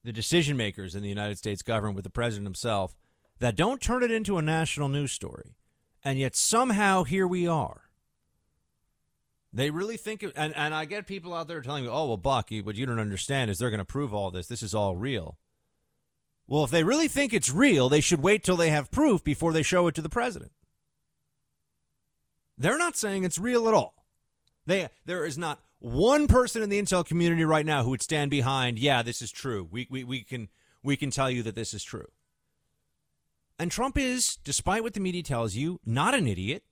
the 0.03 0.13
decision 0.13 0.55
makers 0.55 0.95
in 0.95 1.01
the 1.01 1.09
United 1.09 1.37
States 1.37 1.61
government, 1.61 1.95
with 1.95 2.03
the 2.03 2.09
president 2.09 2.45
himself, 2.45 2.95
that 3.39 3.55
don't 3.55 3.81
turn 3.81 4.03
it 4.03 4.11
into 4.11 4.37
a 4.37 4.41
national 4.41 4.89
news 4.89 5.11
story. 5.11 5.55
And 6.03 6.19
yet 6.19 6.35
somehow 6.35 7.03
here 7.03 7.27
we 7.27 7.47
are. 7.47 7.82
They 9.53 9.69
really 9.69 9.97
think, 9.97 10.23
and, 10.35 10.55
and 10.55 10.73
I 10.73 10.85
get 10.85 11.05
people 11.05 11.33
out 11.33 11.47
there 11.47 11.61
telling 11.61 11.83
me, 11.83 11.89
oh, 11.89 12.07
well, 12.07 12.17
Buck, 12.17 12.49
what 12.63 12.75
you 12.75 12.85
don't 12.87 12.99
understand 12.99 13.51
is 13.51 13.59
they're 13.59 13.69
going 13.69 13.77
to 13.77 13.85
prove 13.85 14.13
all 14.13 14.31
this. 14.31 14.47
This 14.47 14.63
is 14.63 14.73
all 14.73 14.95
real. 14.95 15.37
Well, 16.47 16.63
if 16.63 16.71
they 16.71 16.83
really 16.83 17.07
think 17.07 17.33
it's 17.33 17.51
real, 17.51 17.87
they 17.87 18.01
should 18.01 18.21
wait 18.21 18.43
till 18.43 18.57
they 18.57 18.71
have 18.71 18.91
proof 18.91 19.23
before 19.23 19.53
they 19.53 19.61
show 19.61 19.87
it 19.87 19.95
to 19.95 20.01
the 20.01 20.09
president. 20.09 20.51
They're 22.57 22.79
not 22.79 22.97
saying 22.97 23.23
it's 23.23 23.37
real 23.37 23.67
at 23.67 23.73
all. 23.75 24.05
They, 24.65 24.89
there 25.05 25.25
is 25.25 25.37
not 25.37 25.59
one 25.79 26.27
person 26.27 26.63
in 26.63 26.69
the 26.69 26.81
intel 26.81 27.05
community 27.05 27.45
right 27.45 27.65
now 27.65 27.83
who 27.83 27.91
would 27.91 28.01
stand 28.01 28.31
behind, 28.31 28.79
yeah, 28.79 29.03
this 29.03 29.21
is 29.21 29.31
true. 29.31 29.67
We, 29.69 29.87
we, 29.89 30.03
we, 30.03 30.21
can, 30.21 30.49
we 30.81 30.97
can 30.97 31.11
tell 31.11 31.29
you 31.29 31.43
that 31.43 31.55
this 31.55 31.73
is 31.73 31.83
true. 31.83 32.07
And 33.59 33.71
Trump 33.71 33.97
is, 33.97 34.37
despite 34.43 34.81
what 34.81 34.93
the 34.93 34.99
media 34.99 35.23
tells 35.23 35.55
you, 35.55 35.79
not 35.85 36.15
an 36.15 36.27
idiot. 36.27 36.63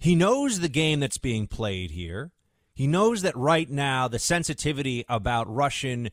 He 0.00 0.14
knows 0.14 0.60
the 0.60 0.68
game 0.70 0.98
that's 0.98 1.18
being 1.18 1.46
played 1.46 1.90
here. 1.90 2.32
He 2.72 2.86
knows 2.86 3.20
that 3.20 3.36
right 3.36 3.68
now 3.68 4.08
the 4.08 4.18
sensitivity 4.18 5.04
about 5.10 5.54
Russian 5.54 6.08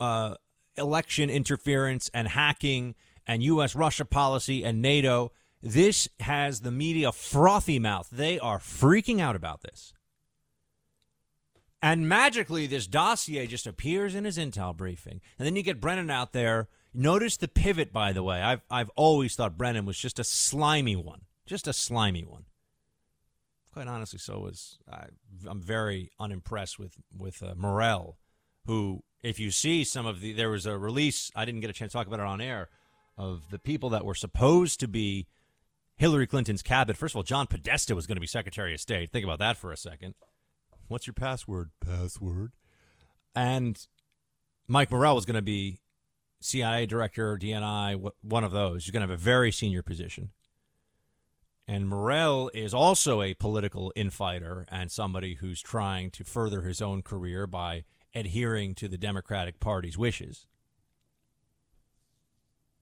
uh, 0.00 0.36
election 0.78 1.28
interference 1.28 2.10
and 2.14 2.28
hacking 2.28 2.94
and 3.26 3.42
U.S. 3.42 3.74
Russia 3.74 4.06
policy 4.06 4.64
and 4.64 4.80
NATO, 4.80 5.32
this 5.62 6.08
has 6.20 6.60
the 6.60 6.70
media 6.70 7.12
frothy 7.12 7.78
mouth. 7.78 8.08
They 8.10 8.38
are 8.38 8.58
freaking 8.58 9.20
out 9.20 9.36
about 9.36 9.60
this. 9.60 9.92
And 11.82 12.08
magically, 12.08 12.66
this 12.66 12.86
dossier 12.86 13.46
just 13.46 13.66
appears 13.66 14.14
in 14.14 14.24
his 14.24 14.38
intel 14.38 14.74
briefing. 14.74 15.20
And 15.38 15.46
then 15.46 15.56
you 15.56 15.62
get 15.62 15.80
Brennan 15.80 16.10
out 16.10 16.32
there. 16.32 16.68
Notice 16.94 17.36
the 17.36 17.48
pivot, 17.48 17.92
by 17.92 18.14
the 18.14 18.22
way. 18.22 18.40
I've, 18.40 18.62
I've 18.70 18.90
always 18.96 19.36
thought 19.36 19.58
Brennan 19.58 19.84
was 19.84 19.98
just 19.98 20.18
a 20.18 20.24
slimy 20.24 20.96
one, 20.96 21.22
just 21.44 21.68
a 21.68 21.74
slimy 21.74 22.24
one. 22.24 22.46
Quite 23.76 23.88
honestly, 23.88 24.18
so 24.18 24.38
was 24.38 24.78
I, 24.90 25.04
I'm 25.46 25.60
very 25.60 26.10
unimpressed 26.18 26.78
with 26.78 26.94
with 27.14 27.42
uh, 27.42 27.52
Morell, 27.58 28.16
who, 28.64 29.02
if 29.22 29.38
you 29.38 29.50
see 29.50 29.84
some 29.84 30.06
of 30.06 30.22
the, 30.22 30.32
there 30.32 30.48
was 30.48 30.64
a 30.64 30.78
release. 30.78 31.30
I 31.36 31.44
didn't 31.44 31.60
get 31.60 31.68
a 31.68 31.74
chance 31.74 31.92
to 31.92 31.98
talk 31.98 32.06
about 32.06 32.20
it 32.20 32.24
on 32.24 32.40
air 32.40 32.70
of 33.18 33.50
the 33.50 33.58
people 33.58 33.90
that 33.90 34.06
were 34.06 34.14
supposed 34.14 34.80
to 34.80 34.88
be 34.88 35.26
Hillary 35.94 36.26
Clinton's 36.26 36.62
cabinet. 36.62 36.96
First 36.96 37.12
of 37.12 37.16
all, 37.18 37.22
John 37.22 37.46
Podesta 37.46 37.94
was 37.94 38.06
going 38.06 38.16
to 38.16 38.20
be 38.22 38.26
Secretary 38.26 38.72
of 38.72 38.80
State. 38.80 39.10
Think 39.10 39.24
about 39.24 39.40
that 39.40 39.58
for 39.58 39.70
a 39.72 39.76
second. 39.76 40.14
What's 40.88 41.06
your 41.06 41.12
password? 41.12 41.68
Password. 41.78 42.52
And 43.34 43.78
Mike 44.66 44.90
Morell 44.90 45.16
was 45.16 45.26
going 45.26 45.34
to 45.34 45.42
be 45.42 45.80
CIA 46.40 46.86
director, 46.86 47.36
DNI, 47.36 48.10
one 48.22 48.42
of 48.42 48.52
those. 48.52 48.86
He's 48.86 48.90
going 48.92 49.06
to 49.06 49.12
have 49.12 49.20
a 49.20 49.22
very 49.22 49.52
senior 49.52 49.82
position. 49.82 50.30
And 51.68 51.88
Morell 51.88 52.50
is 52.54 52.72
also 52.72 53.22
a 53.22 53.34
political 53.34 53.92
infighter 53.96 54.66
and 54.68 54.90
somebody 54.90 55.34
who's 55.34 55.60
trying 55.60 56.10
to 56.12 56.24
further 56.24 56.62
his 56.62 56.80
own 56.80 57.02
career 57.02 57.46
by 57.46 57.84
adhering 58.14 58.74
to 58.76 58.88
the 58.88 58.96
Democratic 58.96 59.58
Party's 59.58 59.98
wishes. 59.98 60.46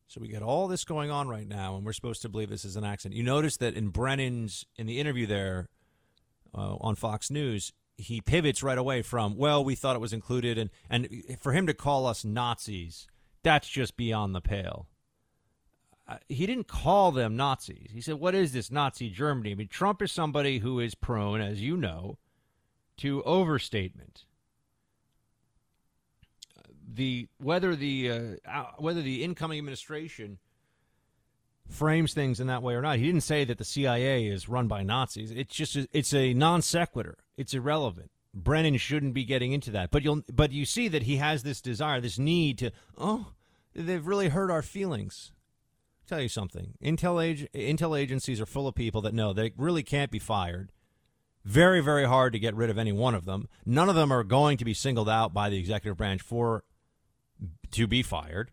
So 0.07 0.21
we 0.21 0.29
got 0.29 0.43
all 0.43 0.69
this 0.69 0.85
going 0.85 1.11
on 1.11 1.29
right 1.29 1.49
now, 1.49 1.77
and 1.77 1.85
we're 1.85 1.95
supposed 1.95 2.23
to 2.23 2.29
believe 2.29 2.51
this 2.51 2.65
is 2.65 2.77
an 2.77 2.85
accident. 2.85 3.17
You 3.17 3.25
notice 3.25 3.57
that 3.57 3.75
in 3.75 3.89
Brennan's 3.89 4.67
in 4.77 4.87
the 4.87 5.01
interview 5.01 5.27
there 5.27 5.71
uh, 6.55 6.77
on 6.81 6.95
Fox 6.95 7.31
News, 7.31 7.73
he 7.97 8.21
pivots 8.21 8.63
right 8.63 8.79
away 8.79 9.03
from 9.03 9.37
well 9.37 9.65
we 9.65 9.75
thought 9.75 9.97
it 9.97 10.01
was 10.01 10.13
included 10.13 10.59
and 10.59 10.71
and 10.91 11.09
for 11.41 11.53
him 11.53 11.67
to 11.67 11.75
call 11.75 12.07
us 12.07 12.25
nazis 12.25 13.07
that's 13.43 13.69
just 13.69 13.97
beyond 13.97 14.35
the 14.35 14.41
pale 14.41 14.89
he 16.29 16.47
didn't 16.47 16.69
call 16.69 17.13
them 17.13 17.37
nazis 17.37 17.91
he 17.93 18.01
said 18.01 18.17
what 18.17 18.35
is 18.35 18.53
this 18.53 18.71
nazi 18.71 19.09
germany 19.09 19.53
i 19.53 19.55
mean 19.55 19.69
trump 19.69 20.03
is 20.03 20.13
somebody 20.13 20.59
who 20.59 20.81
is 20.81 20.95
prone 20.95 21.41
as 21.41 21.61
you 21.61 21.77
know 21.77 22.19
to 22.97 23.23
overstatement 23.25 24.25
the 26.87 27.29
whether 27.39 27.75
the 27.75 28.39
uh, 28.47 28.65
whether 28.79 29.03
the 29.03 29.25
incoming 29.25 29.59
administration 29.59 30.39
frames 31.69 32.13
things 32.15 32.41
in 32.41 32.47
that 32.47 32.63
way 32.63 32.75
or 32.75 32.83
not. 32.83 32.99
He 32.99 33.07
didn't 33.07 33.23
say 33.23 33.45
that 33.45 33.59
the 33.59 33.65
CIA 33.65 34.27
is 34.27 34.49
run 34.49 34.69
by 34.69 34.83
Nazis. 34.83 35.31
It's 35.31 35.55
just 35.55 35.77
it's 35.93 36.15
a 36.15 36.35
non 36.35 36.63
sequitur. 36.63 37.19
It's 37.37 37.55
irrelevant. 37.55 38.11
Brennan 38.33 38.77
shouldn't 38.77 39.15
be 39.15 39.25
getting 39.25 39.53
into 39.53 39.71
that. 39.73 39.91
But 39.91 40.03
you'll 40.03 40.23
but 40.33 40.53
you 40.53 40.65
see 40.65 40.89
that 40.89 41.05
he 41.05 41.17
has 41.17 41.43
this 41.43 41.61
desire, 41.61 42.01
this 42.01 42.19
need 42.19 42.59
to 42.59 42.71
oh, 42.99 43.33
they've 43.75 44.07
really 44.07 44.29
hurt 44.29 44.51
our 44.51 44.63
feelings. 44.63 45.33
Tell 46.07 46.21
you 46.21 46.29
something. 46.29 46.75
Intel 46.83 47.25
ag- 47.25 47.49
intel 47.55 47.99
agencies 47.99 48.41
are 48.41 48.47
full 48.47 48.69
of 48.69 48.75
people 48.75 49.01
that 49.03 49.15
know 49.15 49.33
they 49.33 49.53
really 49.57 49.83
can't 49.83 50.11
be 50.11 50.19
fired. 50.19 50.71
Very 51.45 51.81
very 51.81 52.07
hard 52.07 52.33
to 52.33 52.39
get 52.39 52.55
rid 52.55 52.71
of 52.71 52.79
any 52.79 52.93
one 52.93 53.15
of 53.15 53.25
them. 53.25 53.49
None 53.65 53.89
of 53.89 53.95
them 53.95 54.13
are 54.13 54.25
going 54.25 54.57
to 54.59 54.65
be 54.65 54.75
singled 54.75 55.09
out 55.09 55.33
by 55.33 55.49
the 55.49 55.59
executive 55.59 55.97
branch 55.97 56.23
for 56.23 56.65
to 57.71 57.87
be 57.87 58.03
fired. 58.03 58.51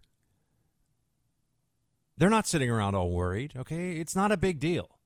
They're 2.18 2.30
not 2.30 2.48
sitting 2.48 2.70
around 2.70 2.96
all 2.96 3.12
worried, 3.12 3.54
okay? 3.58 3.94
It's 3.94 4.16
not 4.16 4.32
a 4.32 4.38
big 4.38 4.60
deal. 4.60 5.00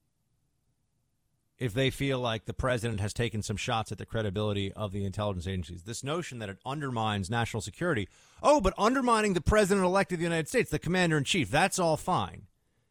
If 1.57 1.73
they 1.73 1.89
feel 1.89 2.19
like 2.19 2.45
the 2.45 2.53
president 2.53 2.99
has 2.99 3.13
taken 3.13 3.41
some 3.41 3.55
shots 3.55 3.91
at 3.91 3.97
the 3.97 4.05
credibility 4.05 4.73
of 4.73 4.91
the 4.91 5.05
intelligence 5.05 5.47
agencies, 5.47 5.83
this 5.83 6.03
notion 6.03 6.39
that 6.39 6.49
it 6.49 6.57
undermines 6.65 7.29
national 7.29 7.61
security. 7.61 8.09
Oh, 8.43 8.59
but 8.59 8.73
undermining 8.77 9.33
the 9.33 9.41
president 9.41 9.85
elect 9.85 10.11
of 10.11 10.17
the 10.17 10.25
United 10.25 10.49
States, 10.49 10.69
the 10.69 10.79
commander 10.79 11.17
in 11.17 11.23
chief, 11.23 11.49
that's 11.49 11.79
all 11.79 11.95
fine. 11.95 12.47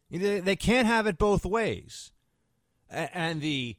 They 0.09 0.55
can't 0.55 0.87
have 0.87 1.05
it 1.05 1.19
both 1.19 1.45
ways. 1.45 2.11
And 2.89 3.41
the 3.41 3.75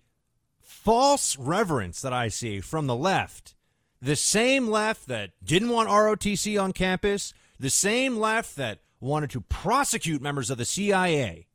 false 0.60 1.36
reverence 1.36 2.00
that 2.02 2.12
I 2.12 2.28
see 2.28 2.60
from 2.60 2.86
the 2.86 2.96
left, 2.96 3.56
the 4.00 4.16
same 4.16 4.68
left 4.68 5.08
that 5.08 5.30
didn't 5.42 5.70
want 5.70 5.88
ROTC 5.88 6.62
on 6.62 6.72
campus, 6.72 7.32
the 7.58 7.70
same 7.70 8.18
left 8.18 8.54
that 8.56 8.80
wanted 9.00 9.30
to 9.30 9.40
prosecute 9.40 10.22
members 10.22 10.50
of 10.50 10.58
the 10.58 10.64
CIA 10.64 11.46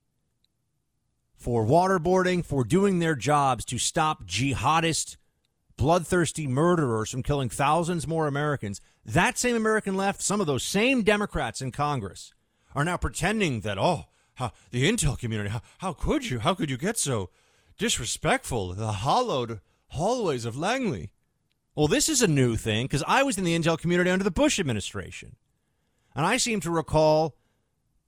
for 1.42 1.66
waterboarding, 1.66 2.46
for 2.46 2.64
doing 2.64 3.00
their 3.00 3.16
jobs 3.16 3.66
to 3.66 3.80
stop 3.80 4.26
jihadist, 4.26 5.18
bloodthirsty 5.76 6.46
murderers 6.46 7.10
from 7.10 7.24
killing 7.24 7.50
thousands 7.50 8.08
more 8.08 8.28
Americans. 8.28 8.80
That 9.04 9.40
same 9.40 9.56
American 9.56 9.98
left, 9.98 10.22
some 10.22 10.40
of 10.40 10.46
those 10.46 10.64
same 10.64 11.02
Democrats 11.02 11.60
in 11.60 11.72
Congress, 11.72 12.32
are 12.76 12.86
now 12.86 12.96
pretending 12.96 13.62
that, 13.62 13.80
oh, 13.80 14.06
how, 14.36 14.52
the 14.70 14.88
intel 14.88 15.18
community, 15.18 15.50
how, 15.50 15.62
how 15.80 15.94
could 15.94 16.30
you? 16.30 16.40
How 16.40 16.54
could 16.54 16.70
you 16.70 16.78
get 16.78 17.00
so 17.00 17.32
disrespectful? 17.76 18.74
The 18.74 18.92
hollowed 18.92 19.62
hallways 19.88 20.46
of 20.46 20.56
Langley. 20.56 21.10
Well, 21.74 21.88
this 21.88 22.08
is 22.08 22.22
a 22.22 22.28
new 22.28 22.56
thing 22.56 22.86
because 22.86 23.04
I 23.08 23.24
was 23.24 23.40
in 23.40 23.46
the 23.46 23.58
intel 23.58 23.80
community 23.80 24.12
under 24.12 24.24
the 24.24 24.30
Bush 24.30 24.60
administration. 24.60 25.38
And 26.14 26.24
I 26.24 26.38
seem 26.38 26.60
to 26.62 26.70
recall 26.70 27.36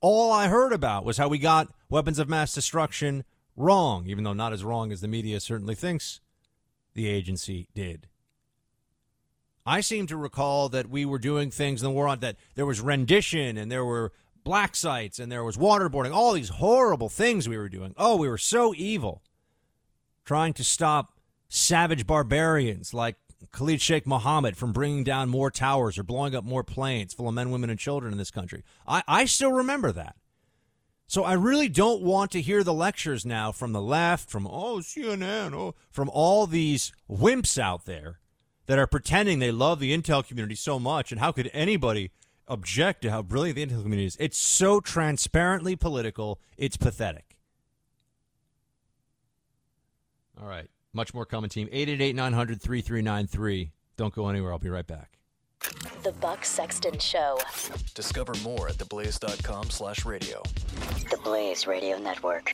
all 0.02 0.32
I 0.32 0.50
heard 0.50 0.74
about 0.74 1.04
was 1.04 1.18
how 1.18 1.30
we 1.30 1.40
got 1.40 1.74
weapons 1.94 2.18
of 2.18 2.28
mass 2.28 2.52
destruction 2.56 3.24
wrong, 3.56 4.08
even 4.08 4.24
though 4.24 4.34
not 4.34 4.52
as 4.52 4.64
wrong 4.64 4.92
as 4.92 5.00
the 5.00 5.08
media 5.08 5.40
certainly 5.40 5.76
thinks 5.76 6.22
the 6.96 7.08
agency 7.08 7.68
did. 7.76 8.08
I 9.64 9.80
seem 9.82 10.08
to 10.08 10.18
recall 10.18 10.70
that 10.70 10.90
we 10.90 11.06
were 11.06 11.20
doing 11.20 11.52
things 11.52 11.82
in 11.82 11.86
the 11.86 11.94
war 11.94 12.08
on 12.08 12.20
that 12.22 12.36
there 12.56 12.66
was 12.66 12.82
rendition 12.82 13.58
and 13.58 13.72
there 13.72 13.86
were 13.86 14.12
black 14.44 14.76
sites 14.76 15.20
and 15.20 15.32
there 15.32 15.44
was 15.44 15.56
waterboarding, 15.56 16.12
all 16.12 16.34
these 16.34 16.50
horrible 16.50 17.10
things 17.10 17.48
we 17.48 17.58
were 17.58 17.70
doing. 17.70 17.94
Oh, 17.96 18.18
we 18.18 18.28
were 18.28 18.40
so 18.40 18.74
evil. 18.76 19.22
Trying 20.26 20.54
to 20.54 20.64
stop 20.64 21.14
savage 21.48 22.08
barbarians 22.08 22.96
like 22.96 23.18
Khalid 23.52 23.82
Sheikh 23.82 24.08
Mohammed 24.08 24.58
from 24.58 24.74
bringing 24.74 25.04
down 25.04 25.30
more 25.30 25.52
towers 25.52 26.00
or 26.00 26.04
blowing 26.04 26.34
up 26.34 26.44
more 26.44 26.64
planes 26.64 27.14
full 27.14 27.28
of 27.28 27.36
men, 27.36 27.52
women, 27.52 27.70
and 27.70 27.78
children 27.78 28.12
in 28.12 28.18
this 28.18 28.32
country. 28.32 28.64
I, 28.88 29.04
I 29.08 29.26
still 29.26 29.52
remember 29.52 29.92
that. 29.92 30.16
So 31.14 31.24
I 31.24 31.34
really 31.34 31.70
don't 31.70 32.02
want 32.02 32.32
to 32.32 32.42
hear 32.42 32.64
the 32.64 32.74
lectures 32.74 33.24
now 33.24 33.52
from 33.52 33.72
the 33.72 33.84
left, 33.84 34.32
from 34.32 34.48
oh 34.48 34.78
CNN, 34.78 35.54
oh, 35.54 35.76
from 35.92 36.10
all 36.10 36.48
these 36.48 36.92
wimps 37.08 37.60
out 37.60 37.86
there 37.86 38.18
that 38.66 38.80
are 38.80 38.88
pretending 38.88 39.38
they 39.38 39.52
love 39.52 39.80
the 39.80 39.96
intel 39.96 40.28
community 40.28 40.56
so 40.56 40.80
much. 40.80 41.12
And 41.12 41.22
how 41.22 41.32
could 41.32 41.52
anybody 41.54 42.10
object 42.48 43.04
to 43.04 43.12
how 43.12 43.22
brilliant 43.22 43.58
the 43.58 43.64
intel 43.68 43.84
community 43.84 44.08
is? 44.08 44.18
It's 44.20 44.40
so 44.40 44.80
transparently 44.80 45.76
political. 45.76 46.42
It's 46.58 46.78
pathetic. 46.78 47.38
All 50.42 50.48
right. 50.48 50.72
Much 50.94 51.14
more 51.14 51.28
coming, 51.28 51.52
team. 51.52 51.70
888 51.72 52.16
900 52.16 52.60
3393. 52.60 53.72
Don't 53.98 54.16
go 54.16 54.30
anywhere. 54.30 54.52
I'll 54.52 54.58
be 54.58 54.72
right 54.72 54.88
back. 54.88 55.20
The 56.04 56.12
Buck 56.14 56.46
Sexton 56.46 57.00
Show. 57.00 57.38
Discover 57.96 58.34
more 58.44 58.70
at 58.70 58.76
theblaze.com 58.76 59.70
slash 59.70 60.06
radio. 60.06 60.42
The 61.10 61.18
Blaze 61.24 61.68
Radio 61.68 61.98
Network. 61.98 62.54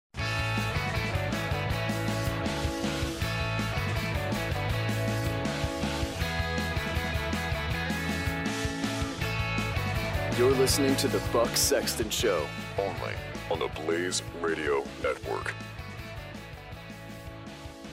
You're 10.41 10.49
listening 10.53 10.95
to 10.95 11.07
the 11.07 11.21
Buck 11.31 11.55
Sexton 11.55 12.09
Show, 12.09 12.47
only 12.79 13.13
on 13.51 13.59
the 13.59 13.67
Blaze 13.85 14.23
Radio 14.41 14.83
Network. 15.03 15.53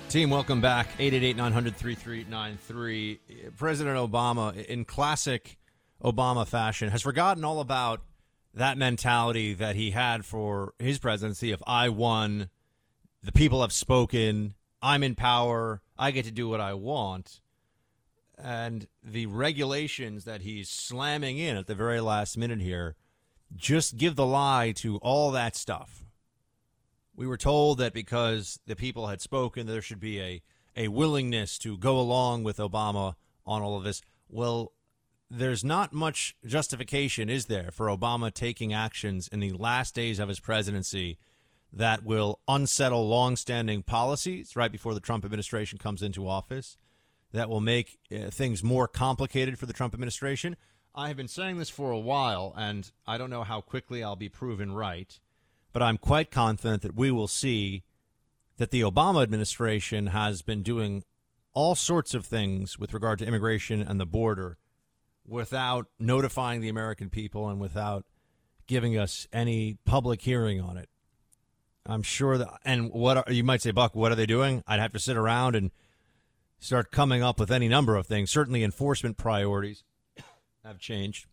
Team, 0.08 0.30
welcome 0.30 0.62
back. 0.62 0.86
888 0.98 1.36
900 1.36 1.76
3393. 1.76 3.20
President 3.54 3.98
Obama, 3.98 4.64
in 4.64 4.86
classic 4.86 5.58
Obama 6.02 6.46
fashion, 6.46 6.88
has 6.88 7.02
forgotten 7.02 7.44
all 7.44 7.60
about 7.60 8.00
that 8.54 8.78
mentality 8.78 9.52
that 9.52 9.76
he 9.76 9.90
had 9.90 10.24
for 10.24 10.72
his 10.78 10.98
presidency 10.98 11.52
of 11.52 11.62
I 11.66 11.90
won, 11.90 12.48
the 13.22 13.32
people 13.32 13.60
have 13.60 13.74
spoken, 13.74 14.54
I'm 14.80 15.02
in 15.02 15.16
power, 15.16 15.82
I 15.98 16.12
get 16.12 16.24
to 16.24 16.32
do 16.32 16.48
what 16.48 16.62
I 16.62 16.72
want. 16.72 17.42
And 18.42 18.86
the 19.02 19.26
regulations 19.26 20.24
that 20.24 20.42
he's 20.42 20.68
slamming 20.68 21.38
in 21.38 21.56
at 21.56 21.66
the 21.66 21.74
very 21.74 22.00
last 22.00 22.38
minute 22.38 22.60
here 22.60 22.94
just 23.56 23.96
give 23.96 24.14
the 24.14 24.26
lie 24.26 24.72
to 24.76 24.96
all 24.98 25.30
that 25.32 25.56
stuff. 25.56 26.04
We 27.16 27.26
were 27.26 27.36
told 27.36 27.78
that 27.78 27.92
because 27.92 28.60
the 28.66 28.76
people 28.76 29.08
had 29.08 29.20
spoken, 29.20 29.66
there 29.66 29.82
should 29.82 29.98
be 29.98 30.20
a, 30.20 30.42
a 30.76 30.88
willingness 30.88 31.58
to 31.58 31.76
go 31.76 31.98
along 31.98 32.44
with 32.44 32.58
Obama 32.58 33.14
on 33.44 33.62
all 33.62 33.76
of 33.76 33.84
this. 33.84 34.02
Well, 34.28 34.72
there's 35.30 35.64
not 35.64 35.92
much 35.92 36.36
justification, 36.46 37.28
is 37.28 37.46
there, 37.46 37.70
for 37.72 37.88
Obama 37.88 38.32
taking 38.32 38.72
actions 38.72 39.28
in 39.28 39.40
the 39.40 39.52
last 39.52 39.94
days 39.94 40.18
of 40.18 40.28
his 40.28 40.40
presidency 40.40 41.18
that 41.72 42.04
will 42.04 42.40
unsettle 42.48 43.08
longstanding 43.08 43.82
policies 43.82 44.56
right 44.56 44.72
before 44.72 44.94
the 44.94 45.00
Trump 45.00 45.24
administration 45.24 45.78
comes 45.78 46.02
into 46.02 46.28
office, 46.28 46.76
that 47.32 47.48
will 47.48 47.60
make 47.60 47.98
uh, 48.12 48.30
things 48.30 48.62
more 48.62 48.88
complicated 48.88 49.58
for 49.58 49.66
the 49.66 49.72
Trump 49.72 49.94
administration? 49.94 50.56
I 50.94 51.08
have 51.08 51.16
been 51.16 51.28
saying 51.28 51.58
this 51.58 51.70
for 51.70 51.90
a 51.90 51.98
while, 51.98 52.54
and 52.56 52.90
I 53.06 53.18
don't 53.18 53.30
know 53.30 53.44
how 53.44 53.60
quickly 53.60 54.02
I'll 54.02 54.16
be 54.16 54.28
proven 54.28 54.72
right, 54.72 55.18
but 55.72 55.82
I'm 55.82 55.98
quite 55.98 56.30
confident 56.30 56.82
that 56.82 56.96
we 56.96 57.10
will 57.10 57.28
see 57.28 57.84
that 58.56 58.70
the 58.70 58.80
Obama 58.80 59.22
administration 59.22 60.08
has 60.08 60.42
been 60.42 60.62
doing 60.62 61.04
all 61.52 61.74
sorts 61.74 62.14
of 62.14 62.26
things 62.26 62.78
with 62.78 62.92
regard 62.92 63.18
to 63.20 63.26
immigration 63.26 63.80
and 63.80 64.00
the 64.00 64.06
border 64.06 64.58
without 65.26 65.86
notifying 65.98 66.60
the 66.60 66.68
American 66.68 67.10
people 67.10 67.48
and 67.48 67.60
without 67.60 68.04
giving 68.66 68.98
us 68.98 69.26
any 69.32 69.76
public 69.84 70.22
hearing 70.22 70.60
on 70.60 70.76
it. 70.76 70.88
I'm 71.86 72.02
sure 72.02 72.36
that, 72.38 72.48
and 72.64 72.90
what 72.90 73.16
are, 73.16 73.32
you 73.32 73.44
might 73.44 73.62
say, 73.62 73.70
Buck, 73.70 73.94
what 73.94 74.12
are 74.12 74.14
they 74.14 74.26
doing? 74.26 74.62
I'd 74.66 74.80
have 74.80 74.92
to 74.92 74.98
sit 74.98 75.16
around 75.16 75.56
and 75.56 75.70
start 76.58 76.90
coming 76.90 77.22
up 77.22 77.38
with 77.38 77.50
any 77.50 77.68
number 77.68 77.96
of 77.96 78.06
things. 78.06 78.30
Certainly, 78.30 78.64
enforcement 78.64 79.16
priorities 79.16 79.84
have 80.64 80.78
changed. 80.78 81.26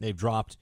They've 0.00 0.16
dropped 0.16 0.58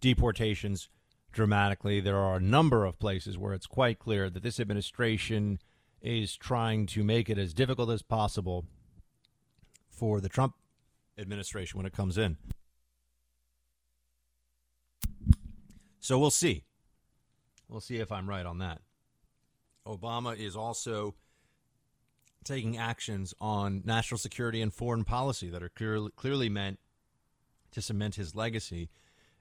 deportations 0.00 0.88
dramatically. 1.32 2.00
There 2.00 2.18
are 2.18 2.36
a 2.36 2.40
number 2.40 2.84
of 2.84 2.98
places 2.98 3.38
where 3.38 3.54
it's 3.54 3.66
quite 3.66 3.98
clear 3.98 4.30
that 4.30 4.42
this 4.42 4.60
administration 4.60 5.58
is 6.00 6.36
trying 6.36 6.86
to 6.86 7.02
make 7.02 7.30
it 7.30 7.38
as 7.38 7.54
difficult 7.54 7.90
as 7.90 8.02
possible 8.02 8.66
for 9.88 10.20
the 10.20 10.28
Trump 10.28 10.54
administration 11.18 11.78
when 11.78 11.86
it 11.86 11.92
comes 11.92 12.18
in. 12.18 12.36
So 16.00 16.18
we'll 16.18 16.30
see. 16.30 16.64
We'll 17.68 17.80
see 17.80 17.96
if 17.96 18.12
I'm 18.12 18.28
right 18.28 18.44
on 18.44 18.58
that. 18.58 18.82
Obama 19.86 20.38
is 20.38 20.56
also 20.56 21.14
taking 22.44 22.76
actions 22.76 23.34
on 23.40 23.82
national 23.84 24.18
security 24.18 24.60
and 24.60 24.72
foreign 24.72 25.04
policy 25.04 25.48
that 25.48 25.62
are 25.62 25.68
clearly, 25.68 26.10
clearly 26.16 26.48
meant 26.48 26.78
to 27.72 27.82
cement 27.82 28.14
his 28.14 28.34
legacy, 28.34 28.88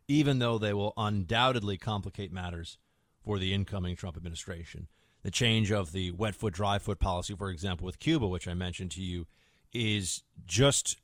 even 0.07 0.39
though 0.39 0.57
they 0.57 0.73
will 0.73 0.93
undoubtedly 0.97 1.77
complicate 1.77 2.31
matters 2.31 2.77
for 3.23 3.39
the 3.39 3.53
incoming 3.53 3.95
Trump 3.95 4.17
administration. 4.17 4.87
The 5.23 5.31
change 5.31 5.71
of 5.71 5.93
the 5.93 6.11
wet 6.11 6.35
foot, 6.35 6.53
dry 6.53 6.79
foot 6.79 6.99
policy, 6.99 7.35
for 7.35 7.49
example, 7.49 7.85
with 7.85 7.99
Cuba, 7.99 8.27
which 8.27 8.47
I 8.47 8.53
mentioned 8.53 8.91
to 8.91 9.01
you, 9.01 9.25
is 9.71 10.23
just 10.45 10.97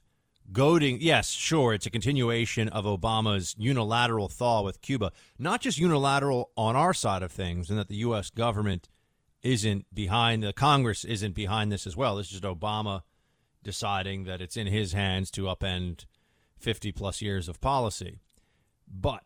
goading. 0.52 0.98
Yes, 1.00 1.30
sure, 1.30 1.74
it's 1.74 1.86
a 1.86 1.92
continuation 1.92 2.68
of 2.70 2.86
Obama's 2.86 3.56
unilateral 3.58 4.28
thaw 4.28 4.62
with 4.62 4.82
Cuba, 4.82 5.12
not 5.38 5.62
just 5.62 5.78
unilateral 5.78 6.52
on 6.58 6.76
our 6.76 6.94
side 6.94 7.24
of 7.24 7.32
things, 7.32 7.70
and 7.70 7.80
that 7.80 7.88
the 7.88 7.96
U.S. 7.98 8.30
government 8.30 8.90
isn't 9.44 9.86
behind, 9.94 10.44
the 10.44 10.54
Congress 10.54 11.04
isn't 11.04 11.34
behind 11.34 11.72
this 11.72 11.88
as 11.88 11.96
well. 11.96 12.16
This 12.16 12.28
is 12.28 12.42
just 12.42 12.44
Obama 12.44 13.02
deciding 13.64 14.24
that 14.26 14.42
it's 14.42 14.58
in 14.58 14.68
his 14.68 14.94
hands 14.94 15.32
to 15.32 15.44
upend 15.44 16.06
50 16.58 16.92
plus 16.92 17.22
years 17.22 17.48
of 17.48 17.62
policy. 17.62 18.20
But 18.88 19.24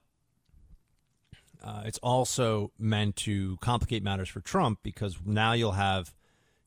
uh, 1.64 1.84
it's 1.86 2.00
also 2.00 2.72
meant 2.78 3.16
to 3.16 3.58
complicate 3.58 4.04
matters 4.04 4.30
for 4.30 4.42
Trump 4.42 4.80
because 4.84 5.18
now 5.26 5.54
you'll 5.54 5.74
have 5.74 6.14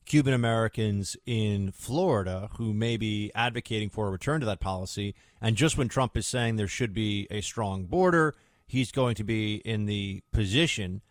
Cuban 0.05 0.33
Americans 0.33 1.17
in 1.25 1.71
Florida 1.71 2.49
who 2.57 2.73
may 2.73 2.97
be 2.97 3.31
advocating 3.35 3.89
for 3.89 4.07
a 4.07 4.11
return 4.11 4.39
to 4.39 4.45
that 4.45 4.59
policy. 4.59 5.13
And 5.41 5.55
just 5.55 5.77
when 5.77 5.89
Trump 5.89 6.17
is 6.17 6.25
saying 6.25 6.55
there 6.55 6.67
should 6.67 6.93
be 6.93 7.27
a 7.29 7.41
strong 7.41 7.85
border, 7.85 8.33
he's 8.65 8.91
going 8.91 9.15
to 9.15 9.23
be 9.23 9.55
in 9.57 9.85
the 9.85 10.23
position 10.31 11.01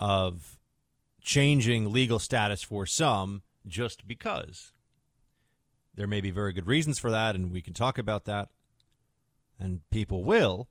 of 0.00 0.57
changing 1.28 1.92
legal 1.92 2.18
status 2.18 2.62
for 2.62 2.86
some 2.86 3.42
just 3.66 4.08
because. 4.08 4.72
There 5.94 6.06
may 6.06 6.22
be 6.22 6.30
very 6.30 6.54
good 6.54 6.66
reasons 6.66 6.98
for 6.98 7.10
that, 7.10 7.34
and 7.34 7.52
we 7.52 7.60
can 7.60 7.74
talk 7.74 7.98
about 7.98 8.24
that, 8.24 8.48
and 9.60 9.82
people 9.90 10.24
will, 10.24 10.68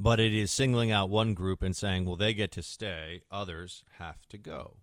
but 0.00 0.18
it 0.18 0.32
is 0.32 0.50
singling 0.50 0.90
out 0.90 1.10
one 1.10 1.34
group 1.34 1.62
and 1.62 1.76
saying, 1.76 2.06
well, 2.06 2.16
they 2.16 2.32
get 2.32 2.50
to 2.52 2.62
stay, 2.62 3.24
others 3.30 3.84
have 3.98 4.26
to 4.30 4.38
go. 4.38 4.78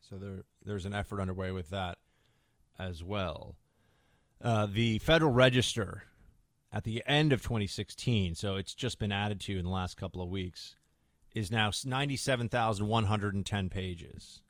So 0.00 0.16
there, 0.16 0.42
there's 0.64 0.84
an 0.84 0.92
effort 0.92 1.20
underway 1.20 1.52
with 1.52 1.70
that 1.70 1.98
as 2.80 3.04
well. 3.04 3.54
Uh, 4.42 4.66
the 4.66 4.98
Federal 4.98 5.30
Register 5.30 6.02
at 6.72 6.82
the 6.82 7.00
end 7.06 7.32
of 7.32 7.42
2016, 7.42 8.34
so 8.34 8.56
it's 8.56 8.74
just 8.74 8.98
been 8.98 9.12
added 9.12 9.38
to 9.42 9.56
in 9.56 9.64
the 9.64 9.70
last 9.70 9.96
couple 9.96 10.20
of 10.20 10.28
weeks, 10.28 10.74
is 11.34 11.50
now 11.50 11.70
97,110 11.84 13.68
pages. 13.68 14.40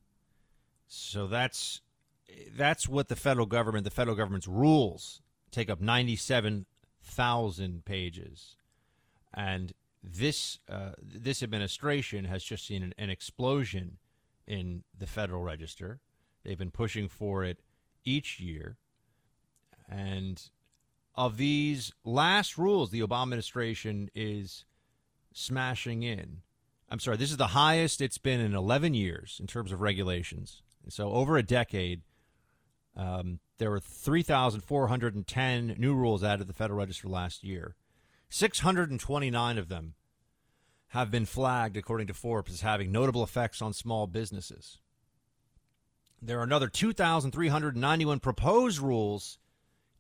So 0.87 1.27
that's 1.27 1.81
that's 2.57 2.89
what 2.89 3.09
the 3.09 3.17
federal 3.17 3.47
government, 3.47 3.85
the 3.85 3.91
federal 3.91 4.17
government's 4.17 4.49
rules 4.49 5.21
take 5.51 5.71
up 5.71 5.81
97,000 5.81 7.85
pages. 7.85 8.57
And 9.35 9.73
this 10.03 10.59
uh, 10.69 10.93
this 11.01 11.43
administration 11.43 12.25
has 12.25 12.43
just 12.43 12.67
seen 12.67 12.83
an, 12.83 12.95
an 12.99 13.11
explosion 13.11 13.99
in 14.47 14.83
the 14.99 15.07
Federal 15.07 15.43
Register. 15.43 16.01
They've 16.45 16.59
been 16.59 16.73
pushing 16.73 17.09
for 17.09 17.45
it 17.45 17.61
each 18.05 18.41
year. 18.41 18.77
And 19.89 20.43
of 21.15 21.37
these 21.37 21.93
last 22.05 22.59
rules, 22.59 22.91
the 22.91 23.01
Obama 23.01 23.25
administration 23.25 24.11
is 24.15 24.65
smashing 25.33 26.03
in. 26.03 26.39
I'm 26.93 27.01
sorry, 27.01 27.17
this 27.17 27.31
is 27.31 27.39
the 27.39 27.47
highest 27.47 28.03
it's 28.03 28.19
been 28.19 28.39
in 28.39 28.55
11 28.55 28.93
years 28.93 29.39
in 29.41 29.47
terms 29.47 29.73
of 29.73 29.81
regulations. 29.81 30.61
So, 30.91 31.11
over 31.11 31.39
a 31.39 31.43
decade, 31.43 32.03
um, 32.95 33.39
there 33.57 33.71
were 33.71 33.81
3,410 33.81 35.77
new 35.79 35.95
rules 35.95 36.23
added 36.23 36.41
to 36.41 36.45
the 36.45 36.53
Federal 36.53 36.79
Register 36.79 37.09
last 37.09 37.45
year. 37.45 37.77
629 38.29 39.57
of 39.57 39.69
them 39.69 39.95
have 40.89 41.11
been 41.11 41.25
flagged, 41.25 41.79
according 41.79 42.09
to 42.09 42.15
Forbes, 42.15 42.53
as 42.53 42.61
having 42.61 42.93
notable 42.93 43.25
effects 43.25 43.63
on 43.63 43.73
small 43.73 44.07
businesses. 44.07 44.79
There 46.21 46.41
are 46.41 46.45
another 46.45 46.69
2,391 46.69 48.21
proposed 48.21 48.81
rules 48.81 49.39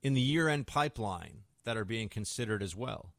in 0.02 0.12
the 0.12 0.20
year 0.20 0.46
end 0.46 0.66
pipeline 0.66 1.44
that 1.64 1.78
are 1.78 1.86
being 1.86 2.10
considered 2.10 2.62
as 2.62 2.76
well. 2.76 3.14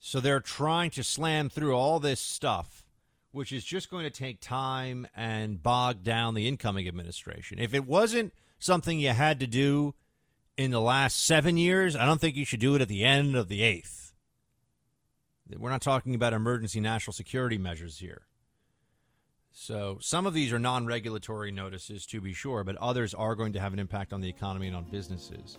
So 0.00 0.18
they're 0.18 0.40
trying 0.40 0.90
to 0.92 1.04
slam 1.04 1.50
through 1.50 1.74
all 1.74 2.00
this 2.00 2.20
stuff, 2.20 2.84
which 3.32 3.52
is 3.52 3.62
just 3.62 3.90
going 3.90 4.04
to 4.04 4.10
take 4.10 4.40
time 4.40 5.06
and 5.14 5.62
bog 5.62 6.02
down 6.02 6.34
the 6.34 6.48
incoming 6.48 6.88
administration. 6.88 7.58
If 7.58 7.74
it 7.74 7.86
wasn't 7.86 8.32
something 8.58 8.98
you 8.98 9.10
had 9.10 9.38
to 9.40 9.46
do 9.46 9.94
in 10.56 10.70
the 10.70 10.80
last 10.80 11.22
seven 11.22 11.58
years, 11.58 11.94
I 11.94 12.06
don't 12.06 12.20
think 12.20 12.34
you 12.34 12.46
should 12.46 12.60
do 12.60 12.74
it 12.74 12.80
at 12.80 12.88
the 12.88 13.04
end 13.04 13.36
of 13.36 13.48
the 13.48 13.62
eighth. 13.62 14.14
We're 15.58 15.70
not 15.70 15.82
talking 15.82 16.14
about 16.14 16.32
emergency 16.32 16.80
national 16.80 17.12
security 17.12 17.58
measures 17.58 17.98
here. 17.98 18.22
So 19.52 19.98
some 20.00 20.26
of 20.26 20.32
these 20.32 20.52
are 20.52 20.58
non 20.58 20.86
regulatory 20.86 21.50
notices, 21.50 22.06
to 22.06 22.20
be 22.20 22.32
sure, 22.32 22.64
but 22.64 22.76
others 22.76 23.14
are 23.14 23.34
going 23.34 23.52
to 23.54 23.60
have 23.60 23.72
an 23.72 23.78
impact 23.78 24.12
on 24.12 24.20
the 24.20 24.28
economy 24.28 24.68
and 24.68 24.76
on 24.76 24.84
businesses. 24.84 25.58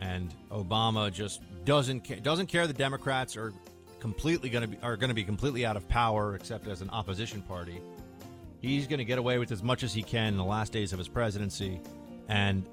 And 0.00 0.32
Obama 0.50 1.12
just 1.12 1.42
doesn't 1.64 2.06
ca- 2.06 2.20
doesn't 2.20 2.46
care. 2.46 2.66
The 2.66 2.72
Democrats 2.72 3.36
are 3.36 3.52
completely 4.00 4.48
going 4.48 4.62
to 4.62 4.68
be 4.68 4.78
are 4.82 4.96
going 4.96 5.08
to 5.08 5.14
be 5.14 5.24
completely 5.24 5.66
out 5.66 5.76
of 5.76 5.88
power, 5.88 6.34
except 6.34 6.68
as 6.68 6.82
an 6.82 6.90
opposition 6.90 7.42
party. 7.42 7.80
He's 8.60 8.86
going 8.86 8.98
to 8.98 9.04
get 9.04 9.18
away 9.18 9.38
with 9.38 9.52
as 9.52 9.62
much 9.62 9.82
as 9.82 9.92
he 9.92 10.02
can 10.02 10.28
in 10.28 10.36
the 10.36 10.44
last 10.44 10.72
days 10.72 10.92
of 10.92 10.98
his 10.98 11.08
presidency, 11.08 11.80
and 12.28 12.64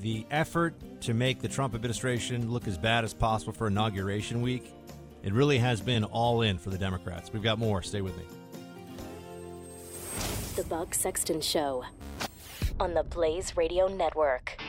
the 0.00 0.26
effort 0.30 0.74
to 1.02 1.14
make 1.14 1.40
the 1.40 1.48
Trump 1.48 1.74
administration 1.74 2.50
look 2.50 2.68
as 2.68 2.76
bad 2.78 3.04
as 3.04 3.14
possible 3.14 3.52
for 3.52 3.66
inauguration 3.66 4.42
week 4.42 4.72
it 5.26 5.32
really 5.32 5.58
has 5.58 5.80
been 5.80 6.04
all 6.04 6.42
in 6.42 6.56
for 6.56 6.70
the 6.70 6.78
Democrats. 6.78 7.32
We've 7.32 7.42
got 7.42 7.58
more. 7.58 7.82
Stay 7.82 8.00
with 8.00 8.16
me. 8.16 8.22
The 10.54 10.62
Buck 10.62 10.94
Sexton 10.94 11.40
Show 11.40 11.84
on 12.78 12.94
the 12.94 13.02
Blaze 13.02 13.56
Radio 13.56 13.88
Network. 13.88 14.62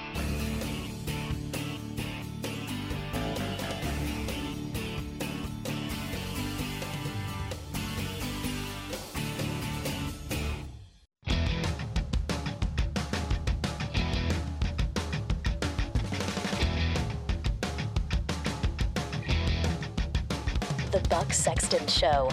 Sexton 21.32 21.88
Show. 21.88 22.30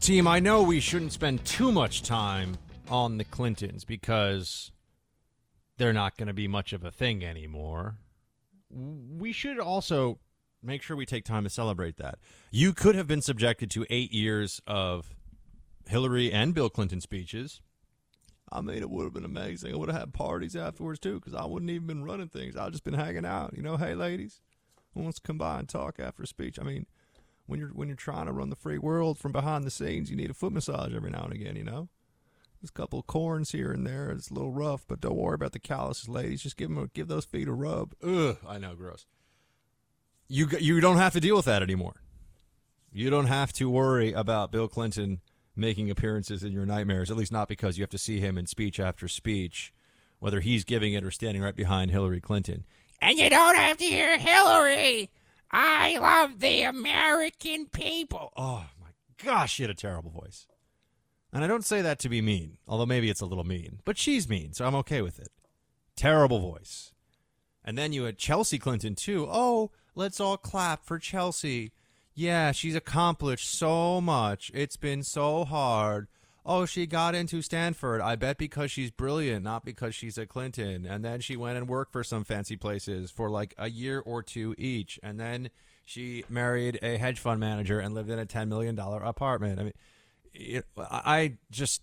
Team, 0.00 0.26
I 0.26 0.40
know 0.40 0.62
we 0.62 0.80
shouldn't 0.80 1.12
spend 1.12 1.44
too 1.44 1.70
much 1.72 2.02
time 2.02 2.56
on 2.88 3.18
the 3.18 3.24
Clintons 3.24 3.84
because 3.84 4.72
they're 5.78 5.92
not 5.92 6.16
going 6.16 6.26
to 6.26 6.32
be 6.34 6.48
much 6.48 6.72
of 6.72 6.84
a 6.84 6.90
thing 6.90 7.24
anymore. 7.24 7.96
We 8.70 9.32
should 9.32 9.58
also 9.58 10.18
make 10.62 10.82
sure 10.82 10.96
we 10.96 11.06
take 11.06 11.24
time 11.24 11.44
to 11.44 11.50
celebrate 11.50 11.96
that. 11.96 12.18
You 12.50 12.72
could 12.72 12.94
have 12.94 13.06
been 13.06 13.22
subjected 13.22 13.70
to 13.72 13.86
eight 13.90 14.12
years 14.12 14.60
of 14.66 15.14
Hillary 15.88 16.32
and 16.32 16.54
Bill 16.54 16.70
Clinton 16.70 17.00
speeches. 17.00 17.60
I 18.50 18.60
mean, 18.60 18.78
it 18.78 18.90
would 18.90 19.04
have 19.04 19.14
been 19.14 19.24
amazing. 19.24 19.72
I 19.72 19.76
would 19.76 19.88
have 19.88 19.98
had 19.98 20.12
parties 20.12 20.54
afterwards 20.54 21.00
too, 21.00 21.14
because 21.14 21.34
I 21.34 21.44
wouldn't 21.46 21.70
even 21.70 21.86
been 21.86 22.04
running 22.04 22.28
things. 22.28 22.56
I'd 22.56 22.72
just 22.72 22.84
been 22.84 22.94
hanging 22.94 23.24
out. 23.24 23.54
You 23.56 23.62
know, 23.62 23.76
hey 23.76 23.94
ladies, 23.94 24.40
who 24.94 25.00
wants 25.00 25.18
to 25.18 25.26
come 25.26 25.38
by 25.38 25.58
and 25.58 25.68
talk 25.68 25.98
after 25.98 26.24
speech? 26.26 26.58
I 26.60 26.64
mean, 26.64 26.86
when 27.46 27.58
you're 27.60 27.70
when 27.70 27.88
you're 27.88 27.96
trying 27.96 28.26
to 28.26 28.32
run 28.32 28.50
the 28.50 28.56
free 28.56 28.78
world 28.78 29.18
from 29.18 29.32
behind 29.32 29.64
the 29.64 29.70
scenes, 29.70 30.10
you 30.10 30.16
need 30.16 30.30
a 30.30 30.34
foot 30.34 30.52
massage 30.52 30.94
every 30.94 31.10
now 31.10 31.24
and 31.24 31.32
again. 31.32 31.56
You 31.56 31.64
know, 31.64 31.88
there's 32.60 32.70
a 32.70 32.74
couple 32.74 32.98
of 32.98 33.06
corns 33.06 33.52
here 33.52 33.72
and 33.72 33.86
there. 33.86 34.10
It's 34.10 34.30
a 34.30 34.34
little 34.34 34.52
rough, 34.52 34.84
but 34.86 35.00
don't 35.00 35.16
worry 35.16 35.34
about 35.34 35.52
the 35.52 35.58
calluses, 35.58 36.08
ladies. 36.08 36.42
Just 36.42 36.56
give 36.56 36.68
them 36.68 36.78
a, 36.78 36.86
give 36.88 37.08
those 37.08 37.24
feet 37.24 37.48
a 37.48 37.52
rub. 37.52 37.94
Ugh, 38.02 38.36
I 38.46 38.58
know, 38.58 38.74
gross. 38.74 39.06
You 40.28 40.48
you 40.60 40.80
don't 40.80 40.98
have 40.98 41.12
to 41.14 41.20
deal 41.20 41.36
with 41.36 41.46
that 41.46 41.62
anymore. 41.62 42.02
You 42.92 43.10
don't 43.10 43.26
have 43.26 43.52
to 43.54 43.70
worry 43.70 44.12
about 44.12 44.52
Bill 44.52 44.68
Clinton 44.68 45.20
making 45.56 45.90
appearances 45.90 46.42
in 46.42 46.52
your 46.52 46.66
nightmares. 46.66 47.10
At 47.10 47.16
least 47.16 47.32
not 47.32 47.48
because 47.48 47.76
you 47.76 47.82
have 47.82 47.90
to 47.90 47.98
see 47.98 48.20
him 48.20 48.38
in 48.38 48.46
speech 48.46 48.78
after 48.78 49.08
speech, 49.08 49.72
whether 50.18 50.40
he's 50.40 50.64
giving 50.64 50.92
it 50.92 51.04
or 51.04 51.10
standing 51.10 51.42
right 51.42 51.56
behind 51.56 51.90
Hillary 51.90 52.20
Clinton. 52.20 52.64
And 53.02 53.18
you 53.18 53.28
don't 53.28 53.56
have 53.56 53.78
to 53.78 53.84
hear 53.84 54.16
Hillary. 54.16 55.10
I 55.50 55.98
love 55.98 56.38
the 56.38 56.62
American 56.62 57.66
people. 57.66 58.32
Oh, 58.36 58.66
my 58.80 58.90
gosh, 59.22 59.54
she 59.54 59.64
had 59.64 59.70
a 59.70 59.74
terrible 59.74 60.12
voice. 60.12 60.46
And 61.32 61.42
I 61.42 61.48
don't 61.48 61.64
say 61.64 61.82
that 61.82 61.98
to 61.98 62.08
be 62.08 62.22
mean, 62.22 62.58
although 62.68 62.86
maybe 62.86 63.10
it's 63.10 63.20
a 63.20 63.26
little 63.26 63.42
mean. 63.42 63.80
But 63.84 63.98
she's 63.98 64.28
mean, 64.28 64.52
so 64.52 64.64
I'm 64.64 64.76
okay 64.76 65.02
with 65.02 65.18
it. 65.18 65.30
Terrible 65.96 66.38
voice. 66.38 66.92
And 67.64 67.76
then 67.76 67.92
you 67.92 68.04
had 68.04 68.18
Chelsea 68.18 68.58
Clinton, 68.58 68.94
too. 68.94 69.26
Oh, 69.28 69.72
let's 69.96 70.20
all 70.20 70.36
clap 70.36 70.84
for 70.84 71.00
Chelsea. 71.00 71.72
Yeah, 72.14 72.52
she's 72.52 72.76
accomplished 72.76 73.50
so 73.50 74.00
much. 74.00 74.52
It's 74.54 74.76
been 74.76 75.02
so 75.02 75.44
hard 75.44 76.06
oh, 76.44 76.66
she 76.66 76.86
got 76.86 77.14
into 77.14 77.42
Stanford. 77.42 78.00
I 78.00 78.16
bet 78.16 78.38
because 78.38 78.70
she's 78.70 78.90
brilliant, 78.90 79.44
not 79.44 79.64
because 79.64 79.94
she's 79.94 80.18
a 80.18 80.26
Clinton. 80.26 80.86
And 80.86 81.04
then 81.04 81.20
she 81.20 81.36
went 81.36 81.56
and 81.56 81.68
worked 81.68 81.92
for 81.92 82.02
some 82.02 82.24
fancy 82.24 82.56
places 82.56 83.10
for 83.10 83.30
like 83.30 83.54
a 83.58 83.70
year 83.70 84.00
or 84.00 84.22
two 84.22 84.54
each. 84.58 84.98
And 85.02 85.20
then 85.20 85.50
she 85.84 86.24
married 86.28 86.78
a 86.82 86.96
hedge 86.96 87.20
fund 87.20 87.40
manager 87.40 87.78
and 87.78 87.94
lived 87.94 88.10
in 88.10 88.18
a 88.18 88.26
$10 88.26 88.48
million 88.48 88.78
apartment. 88.78 89.60
I 89.60 89.62
mean, 89.64 90.62
I 90.78 91.36
just, 91.50 91.82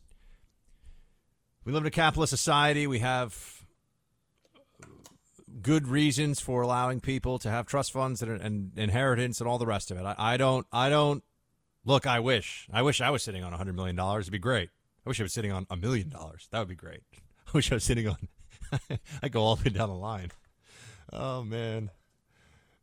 we 1.64 1.72
live 1.72 1.84
in 1.84 1.88
a 1.88 1.92
capitalist 1.92 2.32
society. 2.32 2.88
We 2.88 3.00
have 3.00 3.64
good 5.62 5.88
reasons 5.88 6.40
for 6.40 6.62
allowing 6.62 7.00
people 7.00 7.40
to 7.40 7.50
have 7.50 7.66
trust 7.66 7.92
funds 7.92 8.22
and, 8.22 8.42
and 8.42 8.72
inheritance 8.78 9.40
and 9.40 9.48
all 9.48 9.58
the 9.58 9.66
rest 9.66 9.92
of 9.92 9.98
it. 9.98 10.04
I, 10.04 10.16
I 10.18 10.38
don't, 10.38 10.66
I 10.72 10.90
don't 10.90 11.24
Look, 11.90 12.06
I 12.06 12.20
wish. 12.20 12.68
I 12.72 12.84
wish 12.84 13.02
I 13.02 13.10
was 13.10 13.24
sitting 13.24 13.44
on 13.44 13.52
$100 13.52 13.74
million. 13.74 13.98
It'd 14.00 14.32
be 14.32 14.38
great. 14.38 14.70
I 15.04 15.10
wish 15.10 15.20
I 15.20 15.24
was 15.24 15.34
sitting 15.34 15.52
on 15.52 15.66
a 15.72 15.76
million 15.76 16.08
dollars. 16.08 16.48
That 16.52 16.60
would 16.60 16.68
be 16.68 16.76
great. 16.76 17.02
I 17.48 17.52
wish 17.52 17.72
I 17.72 17.76
was 17.76 17.84
sitting 17.84 18.08
on, 18.08 18.28
I 19.24 19.28
go 19.28 19.42
all 19.42 19.56
the 19.56 19.64
way 19.64 19.76
down 19.76 19.90
the 19.90 19.96
line. 19.96 20.30
Oh, 21.12 21.42
man. 21.42 21.90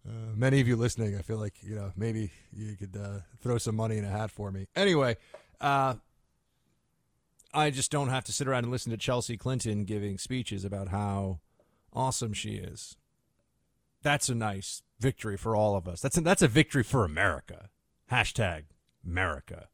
Uh, 0.04 0.34
many 0.34 0.60
of 0.60 0.66
you 0.66 0.74
listening, 0.74 1.16
I 1.16 1.22
feel 1.22 1.36
like, 1.38 1.54
you 1.62 1.76
know, 1.76 1.92
maybe 1.96 2.32
you 2.52 2.74
could 2.74 2.96
uh, 2.96 3.20
throw 3.40 3.58
some 3.58 3.76
money 3.76 3.96
in 3.96 4.04
a 4.04 4.10
hat 4.10 4.32
for 4.32 4.50
me. 4.50 4.66
Anyway, 4.74 5.16
uh, 5.60 5.94
I 7.54 7.70
just 7.70 7.92
don't 7.92 8.08
have 8.08 8.24
to 8.24 8.32
sit 8.32 8.48
around 8.48 8.64
and 8.64 8.72
listen 8.72 8.90
to 8.90 8.98
Chelsea 8.98 9.36
Clinton 9.36 9.84
giving 9.84 10.18
speeches 10.18 10.64
about 10.64 10.88
how 10.88 11.38
awesome 11.92 12.32
she 12.32 12.56
is. 12.56 12.96
That's 14.02 14.28
a 14.28 14.34
nice 14.34 14.82
victory 14.98 15.36
for 15.36 15.54
all 15.54 15.76
of 15.76 15.86
us. 15.86 16.00
That's 16.00 16.18
a, 16.18 16.22
that's 16.22 16.42
a 16.42 16.48
victory 16.48 16.82
for 16.82 17.04
America. 17.04 17.68
Hashtag 18.10 18.64
America. 19.06 19.68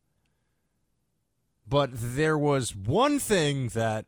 But 1.66 1.90
there 1.92 2.36
was 2.36 2.74
one 2.76 3.18
thing 3.18 3.68
that 3.68 4.06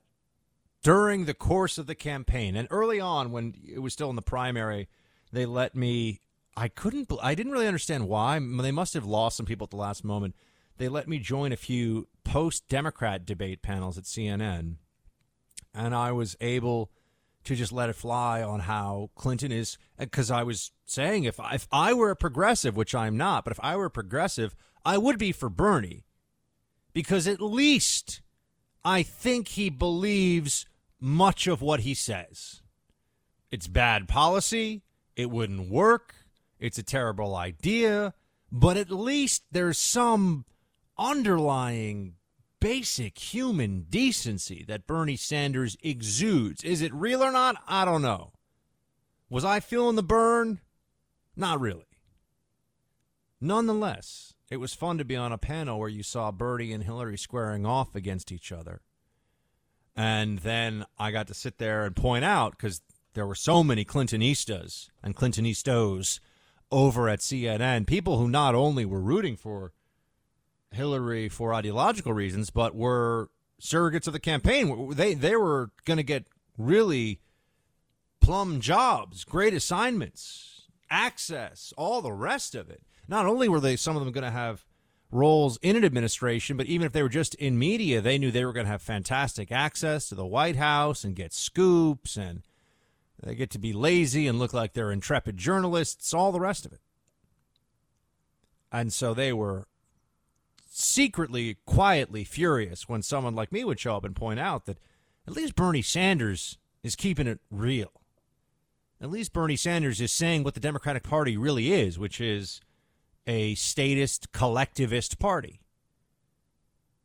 during 0.83 1.25
the 1.25 1.35
course 1.35 1.79
of 1.79 1.87
the 1.87 1.95
campaign 1.95 2.57
and 2.57 2.69
early 2.71 3.01
on 3.01 3.33
when 3.33 3.55
it 3.67 3.79
was 3.79 3.93
still 3.93 4.11
in 4.11 4.17
the 4.17 4.23
primary, 4.23 4.89
they 5.33 5.47
let 5.47 5.75
me. 5.75 6.21
I 6.57 6.69
couldn't. 6.69 7.11
I 7.23 7.35
didn't 7.35 7.53
really 7.53 7.67
understand 7.67 8.09
why. 8.09 8.39
They 8.39 8.71
must 8.71 8.95
have 8.95 9.07
lost 9.07 9.37
some 9.37 9.47
people 9.47 9.65
at 9.65 9.71
the 9.71 9.77
last 9.77 10.05
moment. 10.05 10.37
They 10.77 10.89
let 10.89 11.09
me 11.09 11.19
join 11.19 11.53
a 11.53 11.57
few 11.57 12.07
post 12.23 12.69
Democrat 12.69 13.25
debate 13.25 13.63
panels 13.63 13.97
at 13.99 14.05
CNN, 14.05 14.77
and 15.75 15.95
I 15.95 16.13
was 16.13 16.37
able 16.41 16.91
to 17.45 17.55
just 17.55 17.73
let 17.73 17.89
it 17.89 17.97
fly 17.97 18.43
on 18.43 18.61
how 18.61 19.11
Clinton 19.15 19.53
is. 19.53 19.79
Uh, 19.99 20.05
because 20.05 20.31
I 20.31 20.43
was 20.43 20.73
saying 20.87 21.25
if 21.25 21.39
I, 21.39 21.55
if 21.55 21.69
I 21.71 21.93
were 21.93 22.11
a 22.11 22.17
progressive, 22.17 22.77
which 22.77 22.95
I'm 22.95 23.17
not, 23.17 23.45
but 23.45 23.53
if 23.53 23.61
I 23.63 23.77
were 23.77 23.87
a 23.87 23.91
progressive, 23.91 24.55
I 24.85 24.99
would 24.99 25.19
be 25.19 25.33
for 25.33 25.49
Bernie 25.49 26.05
because 26.93 27.27
at 27.27 27.41
least 27.41 28.23
I 28.85 29.03
think 29.03 29.49
he 29.49 29.69
believes 29.69 30.67
much 31.01 31.47
of 31.47 31.61
what 31.61 31.81
he 31.81 31.95
says. 31.95 32.63
It's 33.51 33.67
bad 33.67 34.09
policy. 34.09 34.83
It 35.17 35.31
wouldn't 35.31 35.71
work. 35.71 36.15
It's 36.59 36.79
a 36.79 36.83
terrible 36.83 37.37
idea. 37.37 38.15
But 38.51 38.77
at 38.77 38.91
least 38.91 39.45
there's 39.51 39.79
some 39.79 40.45
underlying 40.97 42.15
basic 42.65 43.19
human 43.19 43.85
decency 43.91 44.65
that 44.67 44.87
Bernie 44.87 45.17
Sanders 45.17 45.77
exudes. 45.83 46.65
Is 46.65 46.81
it 46.81 46.95
real 46.95 47.23
or 47.23 47.31
not? 47.31 47.57
I 47.69 47.85
don't 47.85 48.01
know. 48.01 48.33
Was 49.29 49.45
I 49.45 49.61
feeling 49.61 49.97
the 49.97 50.03
burn? 50.03 50.61
Not 51.37 51.61
really. 51.61 51.85
Nonetheless, 53.39 54.33
it 54.51 54.57
was 54.57 54.73
fun 54.73 54.97
to 54.97 55.05
be 55.05 55.15
on 55.15 55.31
a 55.31 55.37
panel 55.37 55.79
where 55.79 55.91
you 55.91 56.03
saw 56.03 56.33
Bernie 56.33 56.73
and 56.73 56.85
Hillary 56.85 57.19
squaring 57.19 57.67
off 57.67 57.95
against 57.95 58.33
each 58.33 58.51
other. 58.51 58.81
And 59.95 60.39
then 60.39 60.87
I 60.99 61.11
got 61.11 61.27
to 61.27 61.35
sit 61.35 61.59
there 61.59 61.85
and 61.85 61.95
point 61.95 62.25
out 62.25 62.53
because 62.53 62.81
there 63.13 63.27
were 63.27 63.35
so 63.35 63.63
many 63.63 63.85
Clintonistas 63.85 64.89
and 65.03 65.15
Clintonistos 65.15 66.19
over 66.73 67.11
at 67.11 67.19
CNN, 67.19 67.87
people 67.87 68.17
who 68.17 68.27
not 68.27 68.55
only 68.55 68.87
were 68.87 69.03
rooting 69.03 69.37
for 69.37 69.75
Hillary 70.75 71.29
for 71.29 71.55
ideological 71.55 72.13
reasons, 72.13 72.51
but 72.51 72.75
were 72.75 73.31
surrogates 73.61 74.07
of 74.07 74.13
the 74.13 74.21
campaign. 74.21 74.91
They 74.95 75.15
they 75.15 75.37
were 75.37 75.71
going 75.85 75.97
to 75.97 76.03
get 76.03 76.27
really 76.59 77.21
plum 78.21 78.61
jobs, 78.61 79.25
great 79.25 79.55
assignments, 79.55 80.63
access, 80.91 81.73
all 81.77 82.03
the 82.03 82.13
rest 82.13 82.55
of 82.55 82.71
it. 82.71 82.83
Not 83.09 83.27
only 83.27 83.49
were 83.49 83.61
they 83.61 83.77
some 83.77 83.97
of 83.97 84.05
them 84.05 84.13
going 84.13 84.25
to 84.25 84.31
have 84.31 84.65
roles 85.11 85.59
in 85.63 85.77
an 85.77 85.85
administration, 85.85 86.57
but 86.57 86.67
even 86.67 86.87
if 86.87 86.93
they 86.93 87.03
were 87.03 87.09
just 87.09 87.35
in 87.37 87.59
media, 87.59 88.01
they 88.01 88.19
knew 88.19 88.31
they 88.31 88.45
were 88.45 88.53
going 88.53 88.67
to 88.67 88.73
have 88.73 88.83
fantastic 88.83 89.53
access 89.53 90.09
to 90.09 90.15
the 90.15 90.27
White 90.27 90.57
House 90.57 91.05
and 91.05 91.15
get 91.15 91.33
scoops 91.33 92.17
and 92.17 92.43
they 93.23 93.35
get 93.35 93.51
to 93.51 93.59
be 93.59 93.73
lazy 93.73 94.27
and 94.27 94.39
look 94.39 94.53
like 94.53 94.73
they're 94.73 94.93
intrepid 94.93 95.37
journalists, 95.37 96.13
all 96.13 96.33
the 96.33 96.41
rest 96.41 96.67
of 96.67 96.73
it. 96.73 96.81
And 98.73 98.93
so 98.93 99.15
they 99.15 99.33
were 99.33 99.69
secretly, 100.77 101.57
quietly 101.67 102.25
furious 102.25 102.89
when 102.89 103.01
someone 103.01 103.37
like 103.37 103.53
me 103.53 103.63
would 103.63 103.79
show 103.79 103.97
up 103.97 104.05
and 104.05 104.17
point 104.17 104.41
out 104.41 104.67
that 104.67 104.79
at 105.25 105.33
least 105.33 105.55
Bernie 105.55 105.83
Sanders 105.83 106.59
is 106.83 106.97
keeping 106.97 107.29
it 107.29 107.39
real. 107.49 107.93
At 109.01 109.09
least 109.09 109.33
Bernie 109.33 109.55
Sanders 109.55 110.01
is 110.01 110.11
saying 110.11 110.43
what 110.43 110.55
the 110.55 110.61
Democratic 110.61 111.05
Party 111.05 111.37
really 111.37 111.73
is, 111.73 111.97
which 111.97 112.21
is 112.21 112.61
a 113.25 113.55
statist, 113.55 114.33
collectivist 114.33 115.21
party. 115.21 115.61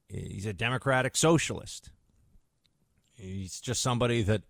He's 0.08 0.48
a 0.48 0.54
democratic 0.54 1.16
socialist. 1.16 1.92
He's 3.14 3.62
just 3.62 3.84
somebody 3.84 4.24
that 4.24 4.42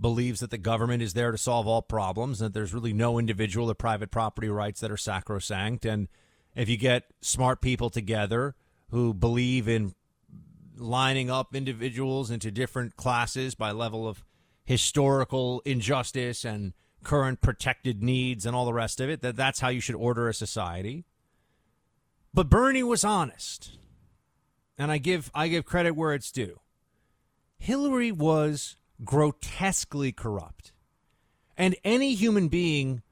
believes 0.00 0.40
that 0.40 0.50
the 0.50 0.58
government 0.58 1.04
is 1.04 1.14
there 1.14 1.30
to 1.30 1.38
solve 1.38 1.68
all 1.68 1.82
problems, 1.82 2.40
that 2.40 2.52
there's 2.52 2.74
really 2.74 2.92
no 2.92 3.16
individual 3.16 3.70
or 3.70 3.74
private 3.74 4.10
property 4.10 4.48
rights 4.48 4.80
that 4.80 4.90
are 4.90 4.96
sacrosanct. 4.96 5.84
And 5.84 6.08
if 6.56 6.68
you 6.68 6.76
get 6.76 7.04
smart 7.20 7.60
people 7.60 7.90
together 7.90 8.56
who 8.90 9.12
believe 9.12 9.68
in 9.68 9.94
lining 10.76 11.30
up 11.30 11.54
individuals 11.54 12.30
into 12.30 12.50
different 12.50 12.96
classes 12.96 13.54
by 13.54 13.70
level 13.70 14.08
of 14.08 14.24
historical 14.64 15.62
injustice 15.64 16.44
and 16.44 16.72
current 17.04 17.40
protected 17.40 18.02
needs 18.02 18.44
and 18.44 18.56
all 18.56 18.64
the 18.64 18.72
rest 18.72 19.00
of 19.00 19.08
it 19.08 19.22
that 19.22 19.36
that's 19.36 19.60
how 19.60 19.68
you 19.68 19.80
should 19.80 19.94
order 19.94 20.28
a 20.28 20.34
society. 20.34 21.04
But 22.34 22.50
Bernie 22.50 22.82
was 22.82 23.04
honest 23.04 23.78
and 24.76 24.90
I 24.90 24.98
give 24.98 25.30
I 25.34 25.48
give 25.48 25.64
credit 25.64 25.92
where 25.92 26.14
it's 26.14 26.32
due. 26.32 26.60
Hillary 27.58 28.12
was 28.12 28.76
grotesquely 29.04 30.10
corrupt 30.10 30.72
and 31.56 31.76
any 31.84 32.14
human 32.14 32.48
being 32.48 33.02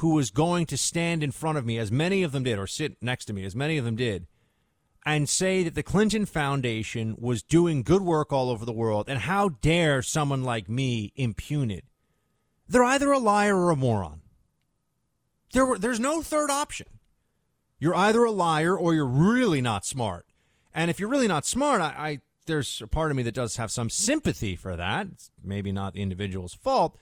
who 0.00 0.14
was 0.14 0.30
going 0.30 0.64
to 0.64 0.78
stand 0.78 1.22
in 1.22 1.30
front 1.30 1.58
of 1.58 1.66
me, 1.66 1.78
as 1.78 1.92
many 1.92 2.22
of 2.22 2.32
them 2.32 2.42
did, 2.42 2.58
or 2.58 2.66
sit 2.66 2.96
next 3.02 3.26
to 3.26 3.34
me, 3.34 3.44
as 3.44 3.54
many 3.54 3.76
of 3.76 3.84
them 3.84 3.96
did, 3.96 4.26
and 5.04 5.28
say 5.28 5.62
that 5.62 5.74
the 5.74 5.82
Clinton 5.82 6.24
Foundation 6.24 7.14
was 7.18 7.42
doing 7.42 7.82
good 7.82 8.00
work 8.00 8.32
all 8.32 8.48
over 8.48 8.64
the 8.64 8.72
world, 8.72 9.08
and 9.08 9.20
how 9.20 9.50
dare 9.50 10.00
someone 10.00 10.42
like 10.42 10.70
me 10.70 11.12
impugn 11.16 11.70
it? 11.70 11.84
They're 12.66 12.84
either 12.84 13.12
a 13.12 13.18
liar 13.18 13.56
or 13.56 13.70
a 13.70 13.76
moron. 13.76 14.22
There 15.52 15.66
were, 15.66 15.78
there's 15.78 16.00
no 16.00 16.22
third 16.22 16.50
option. 16.50 16.86
You're 17.78 17.96
either 17.96 18.24
a 18.24 18.30
liar 18.30 18.76
or 18.76 18.94
you're 18.94 19.06
really 19.06 19.60
not 19.60 19.84
smart. 19.84 20.24
And 20.74 20.90
if 20.90 20.98
you're 20.98 21.08
really 21.10 21.28
not 21.28 21.44
smart, 21.44 21.82
I, 21.82 21.86
I 21.86 22.20
there's 22.46 22.80
a 22.80 22.86
part 22.86 23.10
of 23.10 23.16
me 23.18 23.22
that 23.24 23.34
does 23.34 23.56
have 23.56 23.70
some 23.70 23.90
sympathy 23.90 24.56
for 24.56 24.76
that. 24.76 25.08
It's 25.12 25.30
maybe 25.44 25.72
not 25.72 25.92
the 25.92 26.02
individual's 26.02 26.54
fault, 26.54 26.96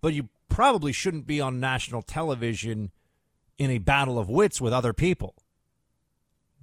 but 0.00 0.12
you 0.12 0.28
probably 0.52 0.92
shouldn't 0.92 1.26
be 1.26 1.40
on 1.40 1.58
national 1.58 2.02
television 2.02 2.92
in 3.56 3.70
a 3.70 3.78
battle 3.78 4.18
of 4.18 4.28
wits 4.28 4.60
with 4.60 4.72
other 4.72 4.92
people. 4.92 5.34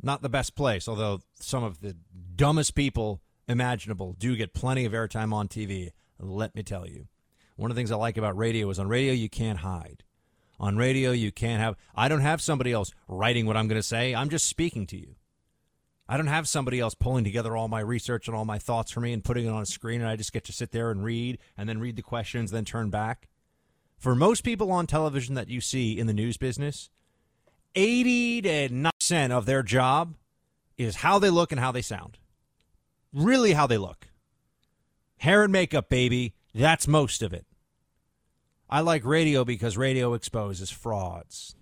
Not 0.02 0.22
the 0.22 0.30
best 0.30 0.56
place, 0.56 0.88
although 0.88 1.22
some 1.40 1.64
of 1.64 1.82
the 1.82 1.96
dumbest 2.36 2.76
people 2.76 3.20
imaginable 3.48 4.14
do 4.14 4.36
get 4.36 4.54
plenty 4.54 4.86
of 4.86 4.94
airtime 4.94 5.34
on 5.34 5.48
TV. 5.48 5.90
Let 6.20 6.54
me 6.54 6.62
tell 6.62 6.88
you. 6.88 7.08
One 7.56 7.72
of 7.72 7.76
the 7.76 7.80
things 7.80 7.92
I 7.92 7.96
like 7.96 8.16
about 8.16 8.38
radio 8.38 8.70
is 8.70 8.78
on 8.78 8.88
radio, 8.88 9.12
you 9.12 9.28
can't 9.28 9.60
hide. 9.60 10.04
On 10.60 10.78
radio, 10.78 11.12
you 11.12 11.32
can't 11.32 11.60
have, 11.60 11.76
I 11.96 12.10
don't 12.10 12.22
have 12.22 12.42
somebody 12.42 12.72
else 12.72 12.92
writing 13.08 13.48
what 13.48 13.58
I'm 13.58 13.68
going 13.68 13.82
to 13.82 13.88
say. 13.88 14.14
I'm 14.14 14.30
just 14.30 14.48
speaking 14.48 14.86
to 14.88 14.98
you. 14.98 15.16
I 16.08 16.16
don't 16.16 16.28
have 16.28 16.48
somebody 16.48 16.80
else 16.80 16.94
pulling 16.94 17.24
together 17.24 17.58
all 17.58 17.68
my 17.68 17.80
research 17.80 18.28
and 18.28 18.38
all 18.38 18.46
my 18.46 18.60
thoughts 18.60 18.92
for 18.92 19.00
me 19.00 19.14
and 19.14 19.24
putting 19.24 19.46
it 19.46 19.50
on 19.50 19.64
a 19.64 19.66
screen, 19.66 20.02
and 20.02 20.10
I 20.10 20.16
just 20.16 20.34
get 20.34 20.44
to 20.46 20.54
sit 20.54 20.72
there 20.72 20.92
and 20.92 21.04
read 21.04 21.40
and 21.58 21.68
then 21.68 21.80
read 21.80 21.96
the 21.96 22.02
questions, 22.04 22.52
then 22.52 22.66
turn 22.66 22.90
back. 22.90 23.30
For 24.00 24.16
most 24.16 24.46
people 24.46 24.72
on 24.72 24.88
television 24.88 25.36
that 25.36 25.50
you 25.50 25.60
see 25.60 26.00
in 26.00 26.08
the 26.08 26.14
news 26.14 26.38
business, 26.38 26.90
80 27.76 28.42
to 28.44 28.70
90% 28.70 29.32
of 29.32 29.46
their 29.46 29.62
job 29.62 30.16
is 30.78 30.98
how 30.98 31.20
they 31.20 31.30
look 31.30 31.52
and 31.52 31.60
how 31.60 31.74
they 31.74 31.82
sound. 31.82 32.18
Really, 33.12 33.54
how 33.54 33.68
they 33.68 33.78
look. 33.78 34.08
Hair 35.18 35.44
and 35.44 35.52
makeup, 35.52 35.90
baby. 35.90 36.34
That's 36.56 36.88
most 36.88 37.22
of 37.22 37.34
it. 37.34 37.46
I 38.70 38.80
like 38.80 39.04
radio 39.04 39.44
because 39.44 39.76
radio 39.76 40.14
exposes 40.14 40.72
frauds. 40.72 41.58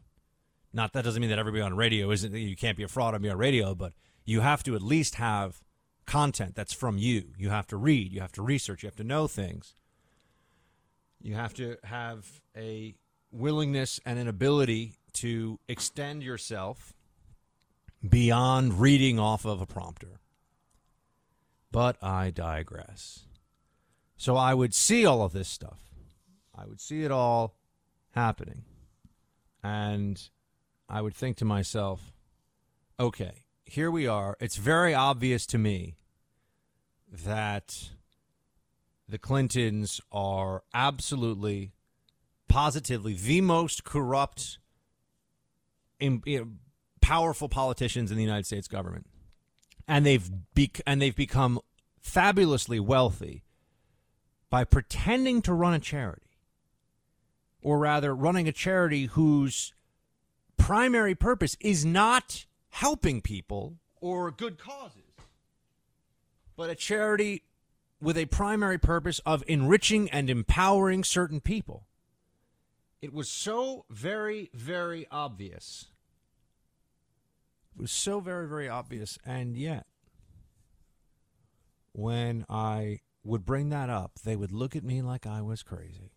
Not 0.71 0.93
that 0.93 1.03
doesn't 1.03 1.19
mean 1.19 1.31
that 1.31 1.39
everybody 1.39 1.63
on 1.63 1.75
radio 1.75 2.11
isn't, 2.11 2.35
you 2.35 2.55
can't 2.55 2.77
be 2.77 2.83
a 2.83 2.87
fraud 2.87 3.15
on 3.15 3.21
be 3.23 3.31
on 3.31 3.37
radio, 3.37 3.73
but 3.73 3.93
you 4.25 4.41
have 4.41 4.61
to 4.63 4.75
at 4.75 4.83
least 4.83 5.15
have 5.15 5.63
content 6.05 6.53
that's 6.53 6.73
from 6.73 6.99
you. 6.99 7.33
You 7.35 7.49
have 7.49 7.65
to 7.67 7.77
read, 7.77 8.13
you 8.13 8.21
have 8.21 8.33
to 8.33 8.43
research, 8.43 8.83
you 8.83 8.87
have 8.87 8.95
to 8.97 9.03
know 9.03 9.25
things. 9.25 9.73
You 11.21 11.35
have 11.35 11.53
to 11.55 11.77
have 11.83 12.41
a 12.55 12.95
willingness 13.31 13.99
and 14.05 14.19
an 14.19 14.27
ability 14.27 14.93
to 15.13 15.59
extend 15.67 16.23
yourself 16.23 16.93
beyond 18.07 18.79
reading 18.79 19.19
off 19.19 19.45
of 19.45 19.61
a 19.61 19.65
prompter. 19.65 20.19
But 21.71 22.01
I 22.01 22.31
digress. 22.31 23.25
So 24.15 24.35
I 24.35 24.53
would 24.53 24.73
see 24.73 25.05
all 25.05 25.21
of 25.21 25.33
this 25.33 25.47
stuff. 25.47 25.81
I 26.55 26.65
would 26.65 26.79
see 26.81 27.03
it 27.03 27.11
all 27.11 27.55
happening. 28.11 28.63
And 29.63 30.21
I 30.89 31.01
would 31.01 31.15
think 31.15 31.37
to 31.37 31.45
myself, 31.45 32.13
okay, 32.99 33.43
here 33.65 33.91
we 33.91 34.07
are. 34.07 34.37
It's 34.39 34.55
very 34.55 34.93
obvious 34.93 35.45
to 35.47 35.57
me 35.57 35.97
that 37.11 37.89
the 39.09 39.17
Clintons 39.17 40.01
are 40.11 40.63
absolutely, 40.73 41.71
positively 42.47 43.13
the 43.13 43.41
most 43.41 43.83
corrupt, 43.83 44.59
in, 45.99 46.21
know, 46.39 46.47
powerful 47.01 47.47
politicians 47.47 48.11
in 48.11 48.17
the 48.17 48.23
United 48.23 48.45
States 48.45 48.67
government, 48.67 49.05
and 49.87 50.05
they've 50.05 50.29
and 50.85 51.01
they've 51.01 51.15
become 51.15 51.59
fabulously 52.01 52.79
wealthy 52.79 53.43
by 54.49 54.63
pretending 54.63 55.41
to 55.41 55.53
run 55.53 55.73
a 55.73 55.79
charity, 55.79 56.37
or 57.61 57.79
rather, 57.79 58.13
running 58.13 58.47
a 58.47 58.51
charity 58.51 59.05
whose 59.05 59.73
primary 60.57 61.15
purpose 61.15 61.55
is 61.59 61.85
not 61.85 62.45
helping 62.69 63.21
people 63.21 63.77
or 64.01 64.31
good 64.31 64.57
causes, 64.57 65.03
but 66.55 66.69
a 66.69 66.75
charity 66.75 67.43
with 68.01 68.17
a 68.17 68.25
primary 68.25 68.77
purpose 68.77 69.19
of 69.25 69.43
enriching 69.47 70.09
and 70.09 70.29
empowering 70.29 71.03
certain 71.03 71.39
people. 71.39 71.85
It 73.01 73.13
was 73.13 73.29
so 73.29 73.85
very, 73.89 74.49
very 74.53 75.07
obvious. 75.11 75.87
It 77.75 77.81
was 77.81 77.91
so 77.91 78.19
very, 78.19 78.47
very 78.47 78.67
obvious. 78.67 79.19
And 79.25 79.55
yet, 79.55 79.85
when 81.91 82.45
I 82.49 83.01
would 83.23 83.45
bring 83.45 83.69
that 83.69 83.89
up, 83.89 84.19
they 84.23 84.35
would 84.35 84.51
look 84.51 84.75
at 84.75 84.83
me 84.83 85.01
like 85.01 85.27
I 85.27 85.41
was 85.41 85.63
crazy. 85.63 86.11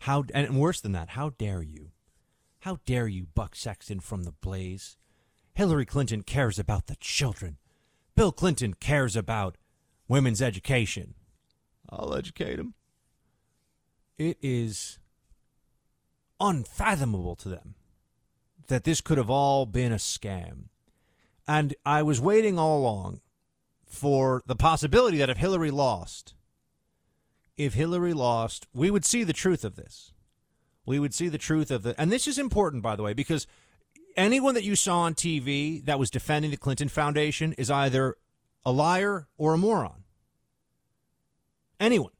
How 0.00 0.24
and 0.34 0.58
worse 0.58 0.80
than 0.80 0.92
that, 0.92 1.10
how 1.10 1.30
dare 1.30 1.62
you? 1.62 1.90
How 2.60 2.78
dare 2.86 3.08
you, 3.08 3.26
Buck 3.34 3.54
Sexton 3.54 4.00
from 4.00 4.24
the 4.24 4.32
Blaze? 4.32 4.96
Hillary 5.54 5.86
Clinton 5.86 6.22
cares 6.22 6.58
about 6.58 6.86
the 6.86 6.96
children. 6.96 7.58
Bill 8.14 8.32
Clinton 8.32 8.74
cares 8.74 9.16
about 9.16 9.56
women's 10.08 10.42
education. 10.42 11.14
I'll 11.90 12.14
educate 12.14 12.56
them. 12.56 12.74
It 14.18 14.38
is 14.42 14.98
unfathomable 16.40 17.36
to 17.36 17.48
them 17.48 17.74
that 18.68 18.84
this 18.84 19.00
could 19.00 19.18
have 19.18 19.30
all 19.30 19.66
been 19.66 19.92
a 19.92 19.96
scam. 19.96 20.64
And 21.46 21.74
I 21.84 22.02
was 22.02 22.20
waiting 22.20 22.58
all 22.58 22.78
along 22.78 23.20
for 23.86 24.42
the 24.46 24.56
possibility 24.56 25.18
that 25.18 25.30
if 25.30 25.36
Hillary 25.36 25.70
lost, 25.70 26.34
if 27.56 27.74
Hillary 27.74 28.12
lost, 28.12 28.66
we 28.74 28.90
would 28.90 29.04
see 29.04 29.22
the 29.22 29.32
truth 29.32 29.64
of 29.64 29.76
this. 29.76 30.12
We 30.84 30.98
would 30.98 31.14
see 31.14 31.28
the 31.28 31.38
truth 31.38 31.70
of 31.70 31.82
the, 31.82 32.00
and 32.00 32.12
this 32.12 32.26
is 32.26 32.38
important, 32.38 32.82
by 32.82 32.96
the 32.96 33.02
way, 33.02 33.12
because 33.12 33.46
anyone 34.16 34.54
that 34.54 34.64
you 34.64 34.76
saw 34.76 35.00
on 35.00 35.14
TV 35.14 35.84
that 35.84 35.98
was 35.98 36.10
defending 36.10 36.50
the 36.50 36.56
Clinton 36.56 36.88
Foundation 36.88 37.52
is 37.54 37.70
either 37.70 38.16
a 38.66 38.72
liar 38.72 39.28
or 39.38 39.54
a 39.54 39.58
moron. 39.58 40.02
Anyone. 41.78 42.12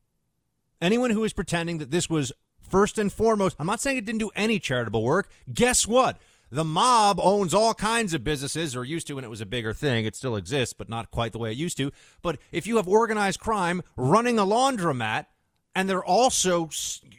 Anyone 0.81 1.11
who 1.11 1.25
is 1.25 1.33
pretending 1.33 1.79
that 1.79 1.91
this 1.91 2.09
was 2.09 2.33
first 2.61 2.99
and 2.99 3.13
foremost, 3.13 3.57
I'm 3.59 3.67
not 3.67 3.81
saying 3.81 3.97
it 3.97 4.05
didn't 4.05 4.21
do 4.21 4.31
any 4.37 4.61
charitable 4.61 5.03
work. 5.03 5.29
Guess 5.53 5.89
what? 5.89 6.19
The 6.51 6.65
mob 6.65 7.19
owns 7.21 7.53
all 7.53 7.75
kinds 7.75 8.15
of 8.15 8.23
businesses, 8.23 8.77
or 8.77 8.85
used 8.85 9.09
to 9.09 9.15
when 9.15 9.25
it 9.25 9.31
was 9.31 9.41
a 9.41 9.47
bigger 9.47 9.75
thing. 9.75 10.05
It 10.05 10.15
still 10.15 10.37
exists, 10.37 10.73
but 10.73 10.89
not 10.89 11.11
quite 11.11 11.33
the 11.33 11.39
way 11.39 11.51
it 11.51 11.57
used 11.57 11.77
to. 11.79 11.91
But 12.23 12.39
if 12.53 12.69
you 12.69 12.77
have 12.77 12.87
organized 12.87 13.41
crime 13.41 13.83
running 13.97 14.39
a 14.39 14.47
laundromat, 14.47 15.27
and 15.75 15.91
they're 15.91 16.05
also, 16.05 16.71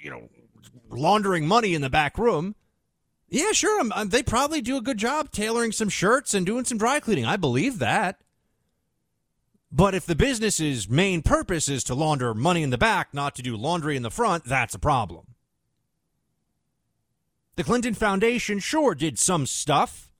you 0.01 0.09
know, 0.09 0.29
laundering 0.89 1.45
money 1.45 1.73
in 1.73 1.81
the 1.81 1.89
back 1.89 2.17
room, 2.17 2.55
yeah, 3.27 3.51
sure, 3.51 3.77
I'm, 3.81 3.91
I'm, 3.91 4.07
they 4.07 4.23
probably 4.23 4.61
do 4.61 4.77
a 4.77 4.81
good 4.81 4.97
job 4.97 5.31
tailoring 5.31 5.73
some 5.73 5.89
shirts 5.89 6.33
and 6.33 6.45
doing 6.45 6.63
some 6.63 6.77
dry 6.77 7.01
cleaning. 7.01 7.25
I 7.25 7.35
believe 7.35 7.79
that. 7.79 8.21
But 9.71 9.93
if 9.93 10.05
the 10.05 10.15
business's 10.15 10.89
main 10.89 11.21
purpose 11.21 11.67
is 11.67 11.83
to 11.85 11.95
launder 11.95 12.33
money 12.33 12.63
in 12.63 12.69
the 12.69 12.77
back, 12.77 13.13
not 13.13 13.35
to 13.35 13.41
do 13.41 13.57
laundry 13.57 13.95
in 13.95 14.03
the 14.03 14.09
front, 14.09 14.45
that's 14.45 14.75
a 14.75 14.79
problem. 14.79 15.35
The 17.57 17.63
Clinton 17.63 17.93
Foundation 17.93 18.59
sure 18.59 18.95
did 18.95 19.19
some 19.19 19.45
stuff. 19.45 20.11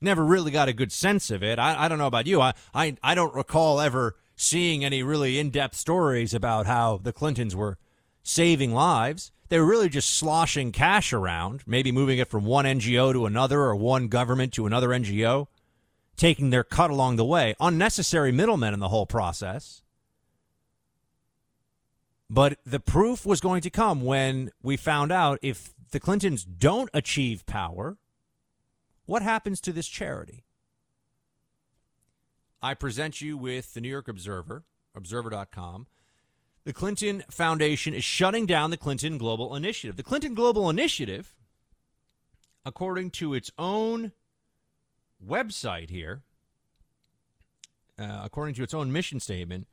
Never 0.00 0.24
really 0.24 0.50
got 0.50 0.68
a 0.68 0.74
good 0.74 0.92
sense 0.92 1.30
of 1.30 1.42
it. 1.42 1.58
I, 1.58 1.84
I 1.84 1.88
don't 1.88 1.98
know 1.98 2.06
about 2.06 2.26
you. 2.26 2.40
I, 2.40 2.52
I, 2.74 2.96
I 3.02 3.14
don't 3.14 3.34
recall 3.34 3.80
ever 3.80 4.16
seeing 4.36 4.84
any 4.84 5.02
really 5.02 5.38
in 5.38 5.50
depth 5.50 5.76
stories 5.76 6.34
about 6.34 6.66
how 6.66 6.98
the 6.98 7.12
Clintons 7.12 7.56
were 7.56 7.78
saving 8.22 8.74
lives. 8.74 9.30
They 9.48 9.58
were 9.58 9.66
really 9.66 9.88
just 9.88 10.10
sloshing 10.10 10.72
cash 10.72 11.12
around, 11.12 11.62
maybe 11.66 11.92
moving 11.92 12.18
it 12.18 12.28
from 12.28 12.44
one 12.44 12.64
NGO 12.64 13.12
to 13.12 13.26
another 13.26 13.60
or 13.60 13.76
one 13.76 14.08
government 14.08 14.52
to 14.54 14.66
another 14.66 14.88
NGO, 14.88 15.46
taking 16.16 16.50
their 16.50 16.64
cut 16.64 16.90
along 16.90 17.16
the 17.16 17.24
way. 17.24 17.54
Unnecessary 17.60 18.32
middlemen 18.32 18.74
in 18.74 18.80
the 18.80 18.88
whole 18.88 19.06
process. 19.06 19.82
But 22.30 22.58
the 22.64 22.80
proof 22.80 23.26
was 23.26 23.40
going 23.40 23.60
to 23.62 23.70
come 23.70 24.02
when 24.02 24.50
we 24.62 24.76
found 24.76 25.12
out 25.12 25.38
if 25.42 25.74
the 25.90 26.00
Clintons 26.00 26.44
don't 26.44 26.90
achieve 26.92 27.46
power, 27.46 27.96
what 29.06 29.22
happens 29.22 29.60
to 29.62 29.72
this 29.72 29.86
charity? 29.86 30.44
I 32.62 32.74
present 32.74 33.20
you 33.20 33.36
with 33.36 33.74
the 33.74 33.80
New 33.80 33.90
York 33.90 34.08
Observer, 34.08 34.64
observer.com. 34.94 35.86
The 36.64 36.72
Clinton 36.72 37.22
Foundation 37.30 37.92
is 37.92 38.04
shutting 38.04 38.46
down 38.46 38.70
the 38.70 38.78
Clinton 38.78 39.18
Global 39.18 39.54
Initiative. 39.54 39.96
The 39.96 40.02
Clinton 40.02 40.34
Global 40.34 40.70
Initiative, 40.70 41.34
according 42.64 43.10
to 43.10 43.34
its 43.34 43.50
own 43.58 44.12
website 45.26 45.90
here, 45.90 46.22
uh, 47.98 48.20
according 48.24 48.54
to 48.56 48.62
its 48.62 48.74
own 48.74 48.92
mission 48.92 49.20
statement, 49.20 49.66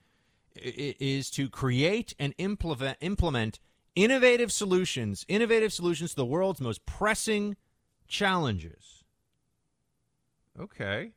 is 0.55 1.29
to 1.31 1.49
create 1.49 2.13
and 2.19 2.33
implement, 2.37 2.97
implement 3.01 3.59
innovative 3.95 4.51
solutions, 4.51 5.25
innovative 5.27 5.71
solutions 5.71 6.11
to 6.11 6.15
the 6.17 6.25
world's 6.25 6.61
most 6.61 6.85
pressing 6.85 7.55
challenges. 8.07 9.03
Okay. 10.59 11.11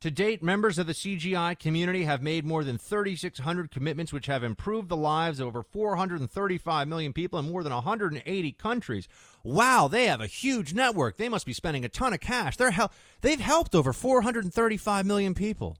To 0.00 0.10
date, 0.10 0.42
members 0.42 0.78
of 0.78 0.86
the 0.86 0.94
CGI 0.94 1.58
community 1.58 2.04
have 2.04 2.22
made 2.22 2.46
more 2.46 2.64
than 2.64 2.78
3,600 2.78 3.70
commitments, 3.70 4.14
which 4.14 4.26
have 4.26 4.42
improved 4.42 4.88
the 4.88 4.96
lives 4.96 5.40
of 5.40 5.48
over 5.48 5.62
435 5.62 6.88
million 6.88 7.12
people 7.12 7.38
in 7.38 7.50
more 7.50 7.62
than 7.62 7.74
180 7.74 8.52
countries. 8.52 9.08
Wow, 9.44 9.88
they 9.88 10.06
have 10.06 10.22
a 10.22 10.26
huge 10.26 10.72
network. 10.72 11.18
They 11.18 11.28
must 11.28 11.44
be 11.44 11.52
spending 11.52 11.84
a 11.84 11.90
ton 11.90 12.14
of 12.14 12.20
cash. 12.20 12.56
They're 12.56 12.70
hel- 12.70 12.92
they've 13.20 13.40
helped 13.40 13.74
over 13.74 13.92
435 13.92 15.04
million 15.04 15.34
people. 15.34 15.76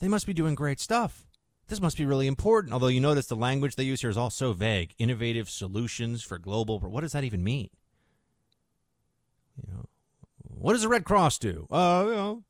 They 0.00 0.08
must 0.08 0.26
be 0.26 0.34
doing 0.34 0.56
great 0.56 0.80
stuff. 0.80 1.24
This 1.68 1.80
must 1.80 1.96
be 1.96 2.04
really 2.04 2.26
important. 2.26 2.72
Although 2.72 2.88
you 2.88 3.00
notice 3.00 3.26
the 3.26 3.36
language 3.36 3.76
they 3.76 3.84
use 3.84 4.00
here 4.00 4.10
is 4.10 4.16
all 4.16 4.30
so 4.30 4.54
vague. 4.54 4.92
Innovative 4.98 5.48
solutions 5.48 6.24
for 6.24 6.38
global. 6.38 6.80
What 6.80 7.02
does 7.02 7.12
that 7.12 7.24
even 7.24 7.44
mean? 7.44 7.70
You 9.56 9.72
know, 9.72 9.84
what 10.42 10.72
does 10.72 10.82
the 10.82 10.88
Red 10.88 11.04
Cross 11.04 11.38
do? 11.38 11.68
Uh, 11.70 12.04
you 12.06 12.14
know, 12.14 12.42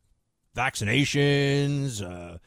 vaccinations. 0.57 2.03
Uh, 2.03 2.39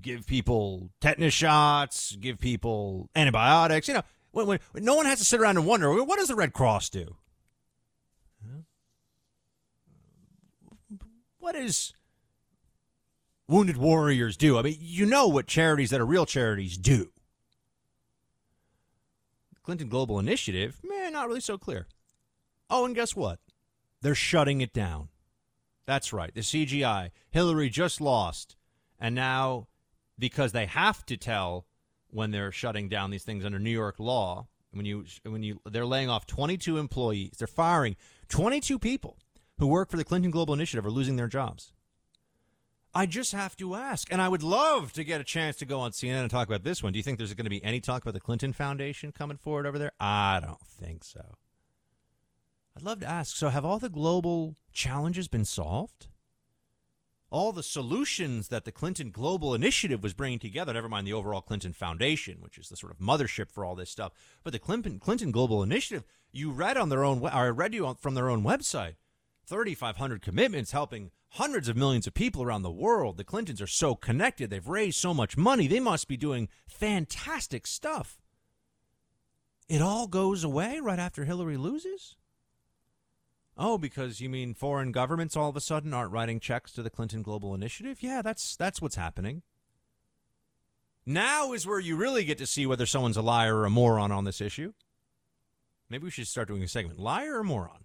give 0.00 0.26
people 0.26 0.90
tetanus 1.00 1.32
shots. 1.32 2.16
Give 2.16 2.38
people 2.38 3.08
antibiotics. 3.14 3.88
You 3.88 3.94
know, 3.94 4.02
when, 4.32 4.46
when, 4.46 4.58
when 4.72 4.84
no 4.84 4.94
one 4.94 5.06
has 5.06 5.18
to 5.20 5.24
sit 5.24 5.40
around 5.40 5.56
and 5.56 5.66
wonder 5.66 5.92
what 6.04 6.18
does 6.18 6.28
the 6.28 6.34
Red 6.34 6.52
Cross 6.52 6.90
do. 6.90 7.16
What 11.38 11.56
is 11.56 11.92
Wounded 13.48 13.76
Warriors 13.76 14.36
do. 14.36 14.58
I 14.58 14.62
mean, 14.62 14.78
you 14.80 15.04
know 15.04 15.28
what 15.28 15.46
charities 15.46 15.90
that 15.90 16.00
are 16.00 16.06
real 16.06 16.24
charities 16.24 16.78
do. 16.78 17.10
Clinton 19.62 19.88
Global 19.88 20.18
Initiative, 20.18 20.80
man, 20.82 21.12
not 21.12 21.28
really 21.28 21.40
so 21.40 21.58
clear. 21.58 21.86
Oh, 22.70 22.84
and 22.84 22.94
guess 22.94 23.14
what? 23.14 23.38
They're 24.00 24.14
shutting 24.14 24.60
it 24.60 24.72
down. 24.72 25.08
That's 25.86 26.12
right. 26.12 26.34
The 26.34 26.40
CGI. 26.40 27.10
Hillary 27.30 27.70
just 27.70 28.00
lost. 28.00 28.56
And 29.00 29.14
now, 29.14 29.66
because 30.18 30.52
they 30.52 30.66
have 30.66 31.04
to 31.06 31.16
tell 31.16 31.66
when 32.08 32.30
they're 32.30 32.52
shutting 32.52 32.88
down 32.88 33.10
these 33.10 33.24
things 33.24 33.44
under 33.44 33.58
New 33.58 33.70
York 33.70 33.98
law, 33.98 34.46
when 34.72 34.86
you 34.86 35.04
when 35.24 35.42
you 35.42 35.60
they're 35.66 35.86
laying 35.86 36.08
off 36.08 36.26
22 36.26 36.78
employees, 36.78 37.32
they're 37.38 37.46
firing 37.46 37.96
22 38.28 38.78
people 38.78 39.18
who 39.58 39.66
work 39.66 39.90
for 39.90 39.96
the 39.96 40.04
Clinton 40.04 40.30
Global 40.30 40.54
Initiative 40.54 40.86
are 40.86 40.90
losing 40.90 41.16
their 41.16 41.28
jobs. 41.28 41.72
I 42.94 43.06
just 43.06 43.32
have 43.32 43.56
to 43.56 43.74
ask, 43.74 44.12
and 44.12 44.20
I 44.20 44.28
would 44.28 44.42
love 44.42 44.92
to 44.94 45.04
get 45.04 45.20
a 45.20 45.24
chance 45.24 45.56
to 45.56 45.64
go 45.64 45.80
on 45.80 45.92
CNN 45.92 46.20
and 46.20 46.30
talk 46.30 46.46
about 46.46 46.62
this 46.62 46.82
one. 46.82 46.92
Do 46.92 46.98
you 46.98 47.02
think 47.02 47.16
there's 47.16 47.32
going 47.32 47.44
to 47.46 47.50
be 47.50 47.64
any 47.64 47.80
talk 47.80 48.02
about 48.02 48.12
the 48.12 48.20
Clinton 48.20 48.52
Foundation 48.52 49.12
coming 49.12 49.38
forward 49.38 49.66
over 49.66 49.78
there? 49.78 49.92
I 49.98 50.40
don't 50.42 50.60
think 50.60 51.02
so. 51.04 51.36
I'd 52.76 52.82
love 52.82 53.00
to 53.00 53.08
ask. 53.08 53.36
So, 53.36 53.48
have 53.48 53.64
all 53.64 53.78
the 53.78 53.88
global 53.88 54.56
challenges 54.72 55.28
been 55.28 55.44
solved? 55.44 56.08
All 57.30 57.52
the 57.52 57.62
solutions 57.62 58.48
that 58.48 58.66
the 58.66 58.72
Clinton 58.72 59.10
Global 59.10 59.54
Initiative 59.54 60.02
was 60.02 60.12
bringing 60.12 60.38
together, 60.38 60.74
never 60.74 60.88
mind 60.88 61.06
the 61.06 61.14
overall 61.14 61.40
Clinton 61.40 61.72
Foundation, 61.72 62.38
which 62.40 62.58
is 62.58 62.68
the 62.68 62.76
sort 62.76 62.92
of 62.92 62.98
mothership 62.98 63.50
for 63.50 63.64
all 63.64 63.74
this 63.74 63.90
stuff, 63.90 64.12
but 64.44 64.52
the 64.52 64.58
Clinton, 64.58 64.98
Clinton 64.98 65.30
Global 65.30 65.62
Initiative, 65.62 66.04
you 66.30 66.50
read 66.50 66.76
on 66.76 66.90
their 66.90 67.04
own, 67.04 67.24
I 67.26 67.46
read 67.48 67.72
you 67.72 67.96
from 67.98 68.14
their 68.14 68.28
own 68.28 68.42
website, 68.42 68.96
3,500 69.46 70.20
commitments 70.20 70.72
helping 70.72 71.10
hundreds 71.30 71.68
of 71.68 71.76
millions 71.76 72.06
of 72.06 72.12
people 72.12 72.42
around 72.42 72.62
the 72.62 72.70
world. 72.70 73.16
The 73.16 73.24
Clintons 73.24 73.62
are 73.62 73.66
so 73.66 73.94
connected. 73.94 74.50
They've 74.50 74.66
raised 74.66 74.98
so 74.98 75.14
much 75.14 75.36
money. 75.36 75.66
They 75.66 75.80
must 75.80 76.08
be 76.08 76.18
doing 76.18 76.48
fantastic 76.66 77.66
stuff. 77.66 78.20
It 79.68 79.80
all 79.80 80.06
goes 80.06 80.44
away 80.44 80.80
right 80.80 80.98
after 80.98 81.24
Hillary 81.24 81.56
loses? 81.56 82.16
Oh, 83.64 83.78
because 83.78 84.20
you 84.20 84.28
mean 84.28 84.54
foreign 84.54 84.90
governments 84.90 85.36
all 85.36 85.48
of 85.48 85.56
a 85.56 85.60
sudden 85.60 85.94
aren't 85.94 86.10
writing 86.10 86.40
checks 86.40 86.72
to 86.72 86.82
the 86.82 86.90
Clinton 86.90 87.22
Global 87.22 87.54
Initiative? 87.54 88.02
Yeah, 88.02 88.20
that's 88.20 88.56
that's 88.56 88.82
what's 88.82 88.96
happening. 88.96 89.42
Now 91.06 91.52
is 91.52 91.64
where 91.64 91.78
you 91.78 91.94
really 91.94 92.24
get 92.24 92.38
to 92.38 92.46
see 92.46 92.66
whether 92.66 92.86
someone's 92.86 93.16
a 93.16 93.22
liar 93.22 93.58
or 93.58 93.64
a 93.64 93.70
moron 93.70 94.10
on 94.10 94.24
this 94.24 94.40
issue. 94.40 94.72
Maybe 95.88 96.02
we 96.02 96.10
should 96.10 96.26
start 96.26 96.48
doing 96.48 96.64
a 96.64 96.68
segment. 96.68 96.98
Liar 96.98 97.38
or 97.38 97.44
moron? 97.44 97.84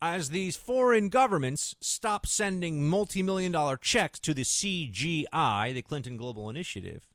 as 0.00 0.30
these 0.30 0.56
foreign 0.56 1.08
governments 1.08 1.74
stop 1.80 2.24
sending 2.24 2.88
multi 2.88 3.24
million 3.24 3.50
dollar 3.50 3.76
checks 3.76 4.20
to 4.20 4.32
the 4.32 4.42
CGI, 4.42 5.74
the 5.74 5.82
Clinton 5.82 6.16
Global 6.16 6.48
Initiative, 6.48 7.08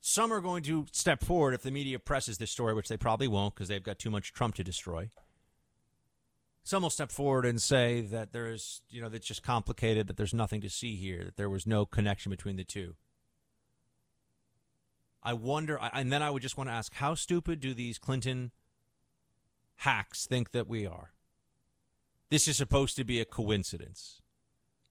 some 0.00 0.32
are 0.32 0.40
going 0.40 0.62
to 0.64 0.86
step 0.90 1.22
forward 1.22 1.52
if 1.52 1.62
the 1.62 1.70
media 1.70 1.98
presses 1.98 2.38
this 2.38 2.50
story, 2.50 2.74
which 2.74 2.88
they 2.88 2.96
probably 2.96 3.28
won't 3.28 3.54
because 3.54 3.68
they've 3.68 3.82
got 3.82 3.98
too 3.98 4.10
much 4.10 4.32
Trump 4.32 4.54
to 4.56 4.64
destroy. 4.64 5.10
Some 6.64 6.82
will 6.82 6.90
step 6.90 7.12
forward 7.12 7.44
and 7.44 7.60
say 7.60 8.00
that 8.00 8.32
there's, 8.32 8.80
you 8.88 9.02
know, 9.02 9.10
that's 9.10 9.26
just 9.26 9.42
complicated, 9.42 10.06
that 10.06 10.16
there's 10.16 10.32
nothing 10.32 10.62
to 10.62 10.70
see 10.70 10.96
here, 10.96 11.22
that 11.24 11.36
there 11.36 11.50
was 11.50 11.66
no 11.66 11.84
connection 11.84 12.30
between 12.30 12.56
the 12.56 12.64
two. 12.64 12.94
I 15.22 15.34
wonder, 15.34 15.78
and 15.92 16.10
then 16.10 16.22
I 16.22 16.30
would 16.30 16.42
just 16.42 16.56
want 16.56 16.70
to 16.70 16.74
ask 16.74 16.94
how 16.94 17.14
stupid 17.14 17.60
do 17.60 17.74
these 17.74 17.98
Clinton 17.98 18.50
hacks 19.76 20.26
think 20.26 20.52
that 20.52 20.66
we 20.66 20.86
are. 20.86 21.12
This 22.30 22.48
is 22.48 22.56
supposed 22.56 22.96
to 22.96 23.04
be 23.04 23.20
a 23.20 23.26
coincidence. 23.26 24.22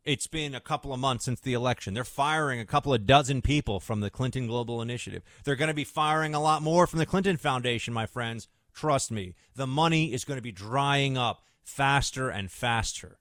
It's 0.04 0.28
been 0.28 0.54
a 0.54 0.60
couple 0.60 0.94
of 0.94 1.00
months 1.00 1.26
since 1.26 1.40
the 1.40 1.54
election. 1.54 1.96
They're 1.96 2.04
firing 2.04 2.60
a 2.60 2.66
couple 2.66 2.94
of 2.94 3.08
dozen 3.08 3.42
people 3.42 3.80
from 3.80 4.02
the 4.02 4.12
Clinton 4.12 4.46
Global 4.46 4.82
Initiative. 4.82 5.24
They're 5.44 5.56
going 5.56 5.70
to 5.70 5.74
be 5.74 5.86
firing 5.86 6.36
a 6.36 6.42
lot 6.42 6.62
more 6.62 6.86
from 6.86 7.00
the 7.00 7.06
Clinton 7.06 7.38
Foundation, 7.38 7.94
my 7.94 8.06
friends. 8.06 8.48
Trust 8.74 9.12
me. 9.12 9.34
The 9.56 9.68
money 9.68 10.14
is 10.14 10.26
going 10.26 10.38
to 10.38 10.44
be 10.44 10.52
drying 10.52 11.18
up 11.18 11.44
faster 11.64 12.30
and 12.30 12.52
faster. 12.52 13.20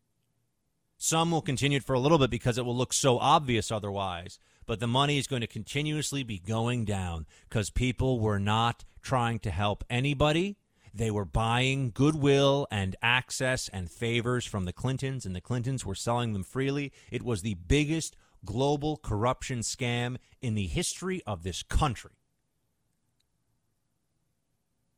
Some 0.97 1.31
will 1.31 1.43
continue 1.43 1.79
it 1.79 1.85
for 1.85 1.95
a 1.95 1.99
little 1.99 2.19
bit 2.19 2.31
because 2.31 2.59
it 2.59 2.65
will 2.65 2.77
look 2.77 2.93
so 2.93 3.19
obvious 3.19 3.73
otherwise. 3.73 4.39
But 4.67 4.79
the 4.79 4.87
money 4.87 5.19
is 5.19 5.27
going 5.27 5.41
to 5.41 5.49
continuously 5.49 6.23
be 6.23 6.39
going 6.39 6.85
down 6.85 7.27
because 7.49 7.71
people 7.71 8.21
were 8.21 8.39
not 8.39 8.85
trying 9.03 9.41
to 9.41 9.51
help 9.51 9.83
anybody. 9.91 10.57
They 10.95 11.11
were 11.11 11.25
buying 11.25 11.91
goodwill 11.93 12.69
and 12.71 12.95
access 13.03 13.69
and 13.69 13.91
favors 13.91 14.45
from 14.45 14.65
the 14.65 14.73
Clintons, 14.73 15.27
and 15.27 15.35
the 15.35 15.41
Clintons 15.41 15.85
were 15.85 15.95
selling 15.95 16.35
them 16.35 16.45
freely. 16.45 16.93
It 17.11 17.23
was 17.23 17.43
the 17.43 17.55
biggest 17.55 18.17
global 18.45 18.97
corruption 18.97 19.61
scam 19.61 20.19
in 20.41 20.55
the 20.55 20.67
history 20.67 21.23
of 21.27 21.43
this 21.43 21.63
country. 21.63 22.13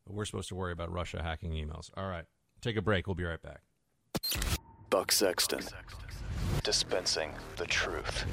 But 0.05 0.13
we're 0.13 0.25
supposed 0.25 0.49
to 0.49 0.55
worry 0.55 0.73
about 0.73 0.91
Russia 0.91 1.23
hacking 1.23 1.51
emails. 1.51 1.89
All 1.97 2.07
right. 2.07 2.25
Take 2.65 2.77
a 2.77 2.81
break. 2.81 3.05
We'll 3.05 3.13
be 3.13 3.23
right 3.23 3.39
back. 3.43 3.61
Buck 4.89 5.11
Sexton. 5.11 5.61
Dispensing 6.63 7.29
the 7.57 7.65
truth. 7.67 8.25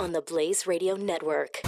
On 0.00 0.10
the 0.10 0.20
Blaze 0.20 0.66
Radio 0.66 0.96
Network. 0.96 1.62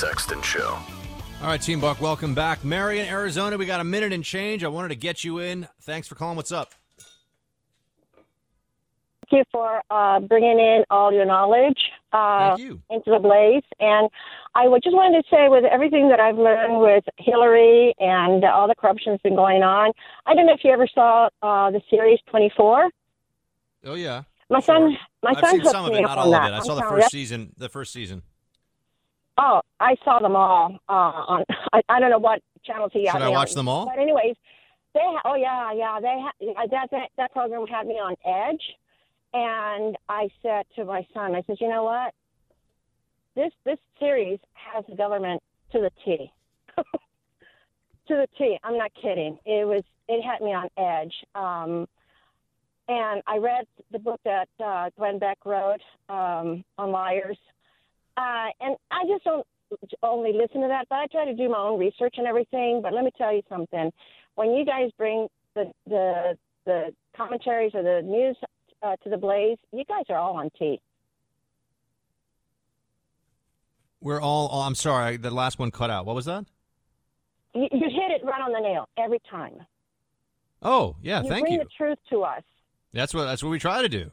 Sexton 0.00 0.40
Show. 0.40 0.78
All 1.42 1.48
right, 1.48 1.60
Team 1.60 1.78
Buck, 1.78 2.00
welcome 2.00 2.34
back. 2.34 2.64
Marion, 2.64 3.06
Arizona, 3.06 3.58
we 3.58 3.66
got 3.66 3.80
a 3.80 3.84
minute 3.84 4.14
and 4.14 4.24
change. 4.24 4.64
I 4.64 4.68
wanted 4.68 4.88
to 4.88 4.94
get 4.94 5.24
you 5.24 5.40
in. 5.40 5.68
Thanks 5.82 6.08
for 6.08 6.14
calling. 6.14 6.36
What's 6.36 6.52
up? 6.52 6.72
Thank 9.30 9.32
you 9.32 9.44
for 9.52 9.82
uh, 9.90 10.20
bringing 10.20 10.58
in 10.58 10.84
all 10.88 11.12
your 11.12 11.26
knowledge 11.26 11.76
uh, 12.14 12.56
you. 12.58 12.80
into 12.88 13.10
the 13.10 13.18
blaze. 13.18 13.62
And 13.78 14.08
I 14.54 14.68
would 14.68 14.82
just 14.82 14.96
wanted 14.96 15.22
to 15.22 15.28
say, 15.30 15.50
with 15.50 15.66
everything 15.70 16.08
that 16.08 16.18
I've 16.18 16.38
learned 16.38 16.80
with 16.80 17.04
Hillary 17.18 17.94
and 17.98 18.42
all 18.46 18.68
the 18.68 18.74
corruption 18.74 19.12
that's 19.12 19.22
been 19.22 19.36
going 19.36 19.62
on, 19.62 19.92
I 20.24 20.34
don't 20.34 20.46
know 20.46 20.54
if 20.54 20.64
you 20.64 20.72
ever 20.72 20.88
saw 20.94 21.28
uh, 21.42 21.70
the 21.72 21.82
series 21.90 22.20
24. 22.30 22.88
Oh, 23.84 23.94
yeah. 23.96 24.22
My 24.48 24.60
son, 24.60 24.96
my 25.22 25.32
I've 25.32 25.40
son 25.40 25.50
seen 25.50 25.60
hooked 25.60 25.72
some 25.72 25.84
of 25.84 25.92
me 25.92 25.98
it, 25.98 26.04
up 26.04 26.08
not 26.08 26.18
on 26.18 26.26
all 26.26 26.34
of 26.34 26.40
that. 26.40 26.52
it. 26.52 26.54
I 26.54 26.56
I'm 26.56 26.64
saw 26.64 26.74
the 26.76 26.84
first 26.84 27.10
season. 27.10 27.52
The 27.58 27.68
first 27.68 27.92
season. 27.92 28.22
Oh, 29.42 29.62
I 29.80 29.96
saw 30.04 30.18
them 30.18 30.36
all 30.36 30.78
uh, 30.88 30.92
on. 30.92 31.44
I, 31.72 31.80
I 31.88 31.98
don't 31.98 32.10
know 32.10 32.18
what 32.18 32.42
channels 32.64 32.90
he 32.92 33.08
Should 33.10 33.22
I 33.22 33.28
watch 33.30 33.50
on. 33.52 33.56
them 33.56 33.68
all? 33.68 33.86
But 33.86 33.98
anyways, 33.98 34.36
they. 34.92 35.00
Ha- 35.00 35.22
oh 35.24 35.34
yeah, 35.34 35.72
yeah. 35.72 35.98
They 36.00 36.16
ha- 36.20 36.66
that 36.70 36.88
that 36.90 37.08
that 37.16 37.32
program 37.32 37.66
had 37.66 37.86
me 37.86 37.94
on 37.94 38.14
edge, 38.26 38.62
and 39.32 39.96
I 40.08 40.28
said 40.42 40.66
to 40.76 40.84
my 40.84 41.06
son, 41.14 41.34
I 41.34 41.42
said, 41.46 41.56
you 41.58 41.68
know 41.68 41.84
what? 41.84 42.12
This 43.34 43.52
this 43.64 43.78
series 43.98 44.38
has 44.52 44.84
the 44.88 44.96
government 44.96 45.42
to 45.72 45.80
the 45.80 45.90
T. 46.04 46.30
to 46.76 46.82
the 48.08 48.28
T. 48.36 48.58
I'm 48.62 48.76
not 48.76 48.90
kidding. 49.00 49.38
It 49.46 49.66
was. 49.66 49.82
It 50.08 50.22
had 50.22 50.40
me 50.40 50.52
on 50.52 50.68
edge. 50.76 51.14
Um, 51.34 51.88
and 52.88 53.22
I 53.28 53.38
read 53.38 53.66
the 53.92 54.00
book 54.00 54.20
that 54.24 54.48
uh, 54.62 54.90
Glenn 54.98 55.20
Beck 55.20 55.38
wrote 55.46 55.80
um, 56.08 56.64
on 56.76 56.90
liars. 56.90 57.38
Uh, 58.16 58.48
and 58.60 58.76
I 58.90 59.04
just 59.08 59.24
don't 59.24 59.46
only 60.02 60.32
listen 60.32 60.60
to 60.62 60.68
that, 60.68 60.86
but 60.88 60.96
I 60.96 61.06
try 61.06 61.24
to 61.24 61.34
do 61.34 61.48
my 61.48 61.58
own 61.58 61.78
research 61.78 62.14
and 62.18 62.26
everything. 62.26 62.80
But 62.82 62.92
let 62.92 63.04
me 63.04 63.10
tell 63.16 63.34
you 63.34 63.42
something: 63.48 63.90
when 64.34 64.52
you 64.52 64.64
guys 64.64 64.90
bring 64.98 65.28
the 65.54 65.70
the 65.86 66.36
the 66.66 66.94
commentaries 67.16 67.72
or 67.74 67.82
the 67.82 68.02
news 68.04 68.36
uh, 68.82 68.96
to 69.02 69.10
the 69.10 69.16
blaze, 69.16 69.58
you 69.72 69.84
guys 69.84 70.04
are 70.08 70.16
all 70.16 70.36
on 70.36 70.50
T. 70.58 70.80
We're 74.00 74.20
all. 74.20 74.48
Oh, 74.50 74.62
I'm 74.62 74.74
sorry. 74.74 75.16
The 75.16 75.30
last 75.30 75.58
one 75.58 75.70
cut 75.70 75.90
out. 75.90 76.06
What 76.06 76.16
was 76.16 76.24
that? 76.24 76.46
You, 77.54 77.68
you 77.70 77.90
hit 77.90 78.10
it 78.10 78.24
right 78.24 78.40
on 78.40 78.52
the 78.52 78.60
nail 78.60 78.88
every 78.96 79.20
time. 79.30 79.54
Oh, 80.62 80.96
yeah. 81.02 81.22
you 81.22 81.28
thank 81.28 81.44
bring 81.44 81.52
you. 81.54 81.58
Bring 81.58 81.68
the 81.68 81.84
truth 81.84 81.98
to 82.10 82.22
us. 82.22 82.42
That's 82.92 83.12
what. 83.14 83.24
That's 83.24 83.42
what 83.42 83.50
we 83.50 83.58
try 83.58 83.82
to 83.82 83.88
do. 83.88 84.10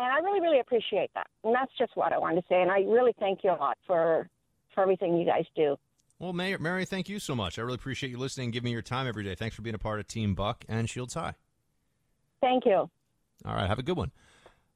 And 0.00 0.10
I 0.10 0.18
really, 0.20 0.40
really 0.40 0.60
appreciate 0.60 1.10
that. 1.14 1.26
And 1.44 1.54
that's 1.54 1.72
just 1.76 1.94
what 1.94 2.12
I 2.12 2.18
wanted 2.18 2.40
to 2.40 2.46
say. 2.48 2.62
And 2.62 2.70
I 2.70 2.78
really 2.80 3.12
thank 3.20 3.44
you 3.44 3.50
a 3.50 3.58
lot 3.60 3.76
for 3.86 4.28
for 4.74 4.82
everything 4.82 5.18
you 5.18 5.26
guys 5.26 5.44
do. 5.54 5.76
Well, 6.18 6.32
Mayor, 6.32 6.58
Mary, 6.58 6.86
thank 6.86 7.08
you 7.08 7.18
so 7.18 7.34
much. 7.34 7.58
I 7.58 7.62
really 7.62 7.74
appreciate 7.74 8.08
you 8.08 8.16
listening 8.16 8.46
and 8.46 8.52
giving 8.52 8.66
me 8.66 8.72
your 8.72 8.82
time 8.82 9.06
every 9.06 9.24
day. 9.24 9.34
Thanks 9.34 9.56
for 9.56 9.62
being 9.62 9.74
a 9.74 9.78
part 9.78 10.00
of 10.00 10.06
Team 10.06 10.34
Buck 10.34 10.64
and 10.68 10.88
Shields 10.88 11.14
High. 11.14 11.34
Thank 12.40 12.64
you. 12.64 12.88
All 13.44 13.54
right, 13.54 13.66
have 13.66 13.78
a 13.78 13.82
good 13.82 13.96
one. 13.96 14.10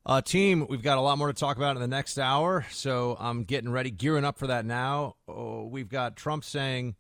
Uh, 0.05 0.21
team, 0.21 0.67
we've 0.69 0.83
got 0.83 0.99
a 0.99 1.01
lot 1.01 1.17
more 1.17 1.29
to 1.29 1.33
talk 1.33 1.57
about 1.57 1.77
in 1.77 1.81
the 1.81 1.89
next 1.89 2.19
hour, 2.19 2.67
so 2.71 3.17
I'm 3.19 3.45
getting 3.45 3.71
ready, 3.71 3.91
gearing 3.91 4.25
up 4.25 4.39
for 4.39 4.47
that 4.49 4.67
now. 4.67 5.17
Oh, 5.27 5.65
we've 5.65 5.89
got 5.89 6.17
Trump 6.17 6.45
saying 6.45 6.97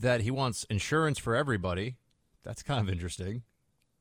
that 0.00 0.22
he 0.22 0.30
wants 0.30 0.64
insurance 0.70 1.18
for 1.18 1.36
everybody. 1.36 1.96
That's 2.44 2.62
kind 2.62 2.80
of 2.80 2.90
interesting. 2.90 3.42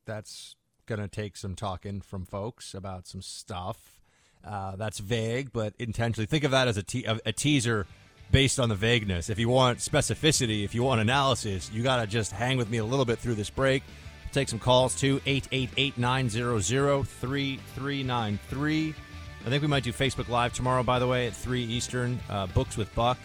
That's 0.06 0.56
going 0.86 1.02
to 1.02 1.08
take 1.08 1.38
some 1.38 1.56
talking 1.56 2.02
from 2.02 2.26
folks 2.26 2.74
about 2.74 3.08
some 3.08 3.22
stuff. 3.22 4.00
Uh, 4.46 4.76
that's 4.76 5.00
vague, 5.00 5.54
but 5.54 5.74
intentionally. 5.78 6.26
Think 6.26 6.44
of 6.44 6.52
that 6.52 6.68
as 6.68 6.78
a, 6.78 6.84
te- 6.84 7.06
a, 7.06 7.32
teaser 7.32 7.86
based 8.32 8.60
on 8.60 8.70
the 8.70 8.76
vagueness. 8.76 9.30
If 9.30 9.38
you 9.38 9.50
want 9.50 9.78
specificity, 9.80 10.64
if 10.64 10.74
you 10.74 10.84
want 10.84 11.02
analysis, 11.02 11.70
you 11.72 11.84
got 11.84 11.98
to 11.98 12.08
just 12.08 12.32
hang 12.32 12.58
with 12.58 12.70
me 12.70 12.80
a 12.80 12.86
little 12.86 13.06
bit 13.06 13.20
through 13.20 13.36
this 13.36 13.52
break. 13.52 13.84
Take 14.32 14.50
some 14.50 14.60
calls 14.60 14.96
to 15.02 15.22
888 15.26 15.98
900 15.98 16.62
3393. 16.62 18.96
I 19.44 19.50
think 19.50 19.62
we 19.62 19.68
might 19.68 19.84
do 19.84 19.92
Facebook 19.92 20.30
Live 20.30 20.54
tomorrow, 20.54 20.84
by 20.84 21.00
the 21.00 21.08
way, 21.08 21.28
at 21.28 21.36
3 21.36 21.64
Eastern, 21.64 22.20
uh, 22.30 22.48
Books 22.48 22.78
with 22.78 22.94
Buck. 22.96 23.18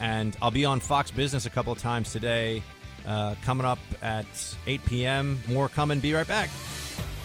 And 0.00 0.36
I'll 0.40 0.50
be 0.50 0.64
on 0.64 0.80
Fox 0.80 1.10
Business 1.10 1.44
a 1.46 1.50
couple 1.50 1.72
of 1.72 1.78
times 1.78 2.12
today, 2.12 2.62
uh, 3.06 3.34
coming 3.44 3.66
up 3.66 3.78
at 4.02 4.26
8 4.66 4.84
p.m. 4.86 5.38
More 5.48 5.68
coming. 5.68 6.00
Be 6.00 6.14
right 6.14 6.26
back. 6.26 6.48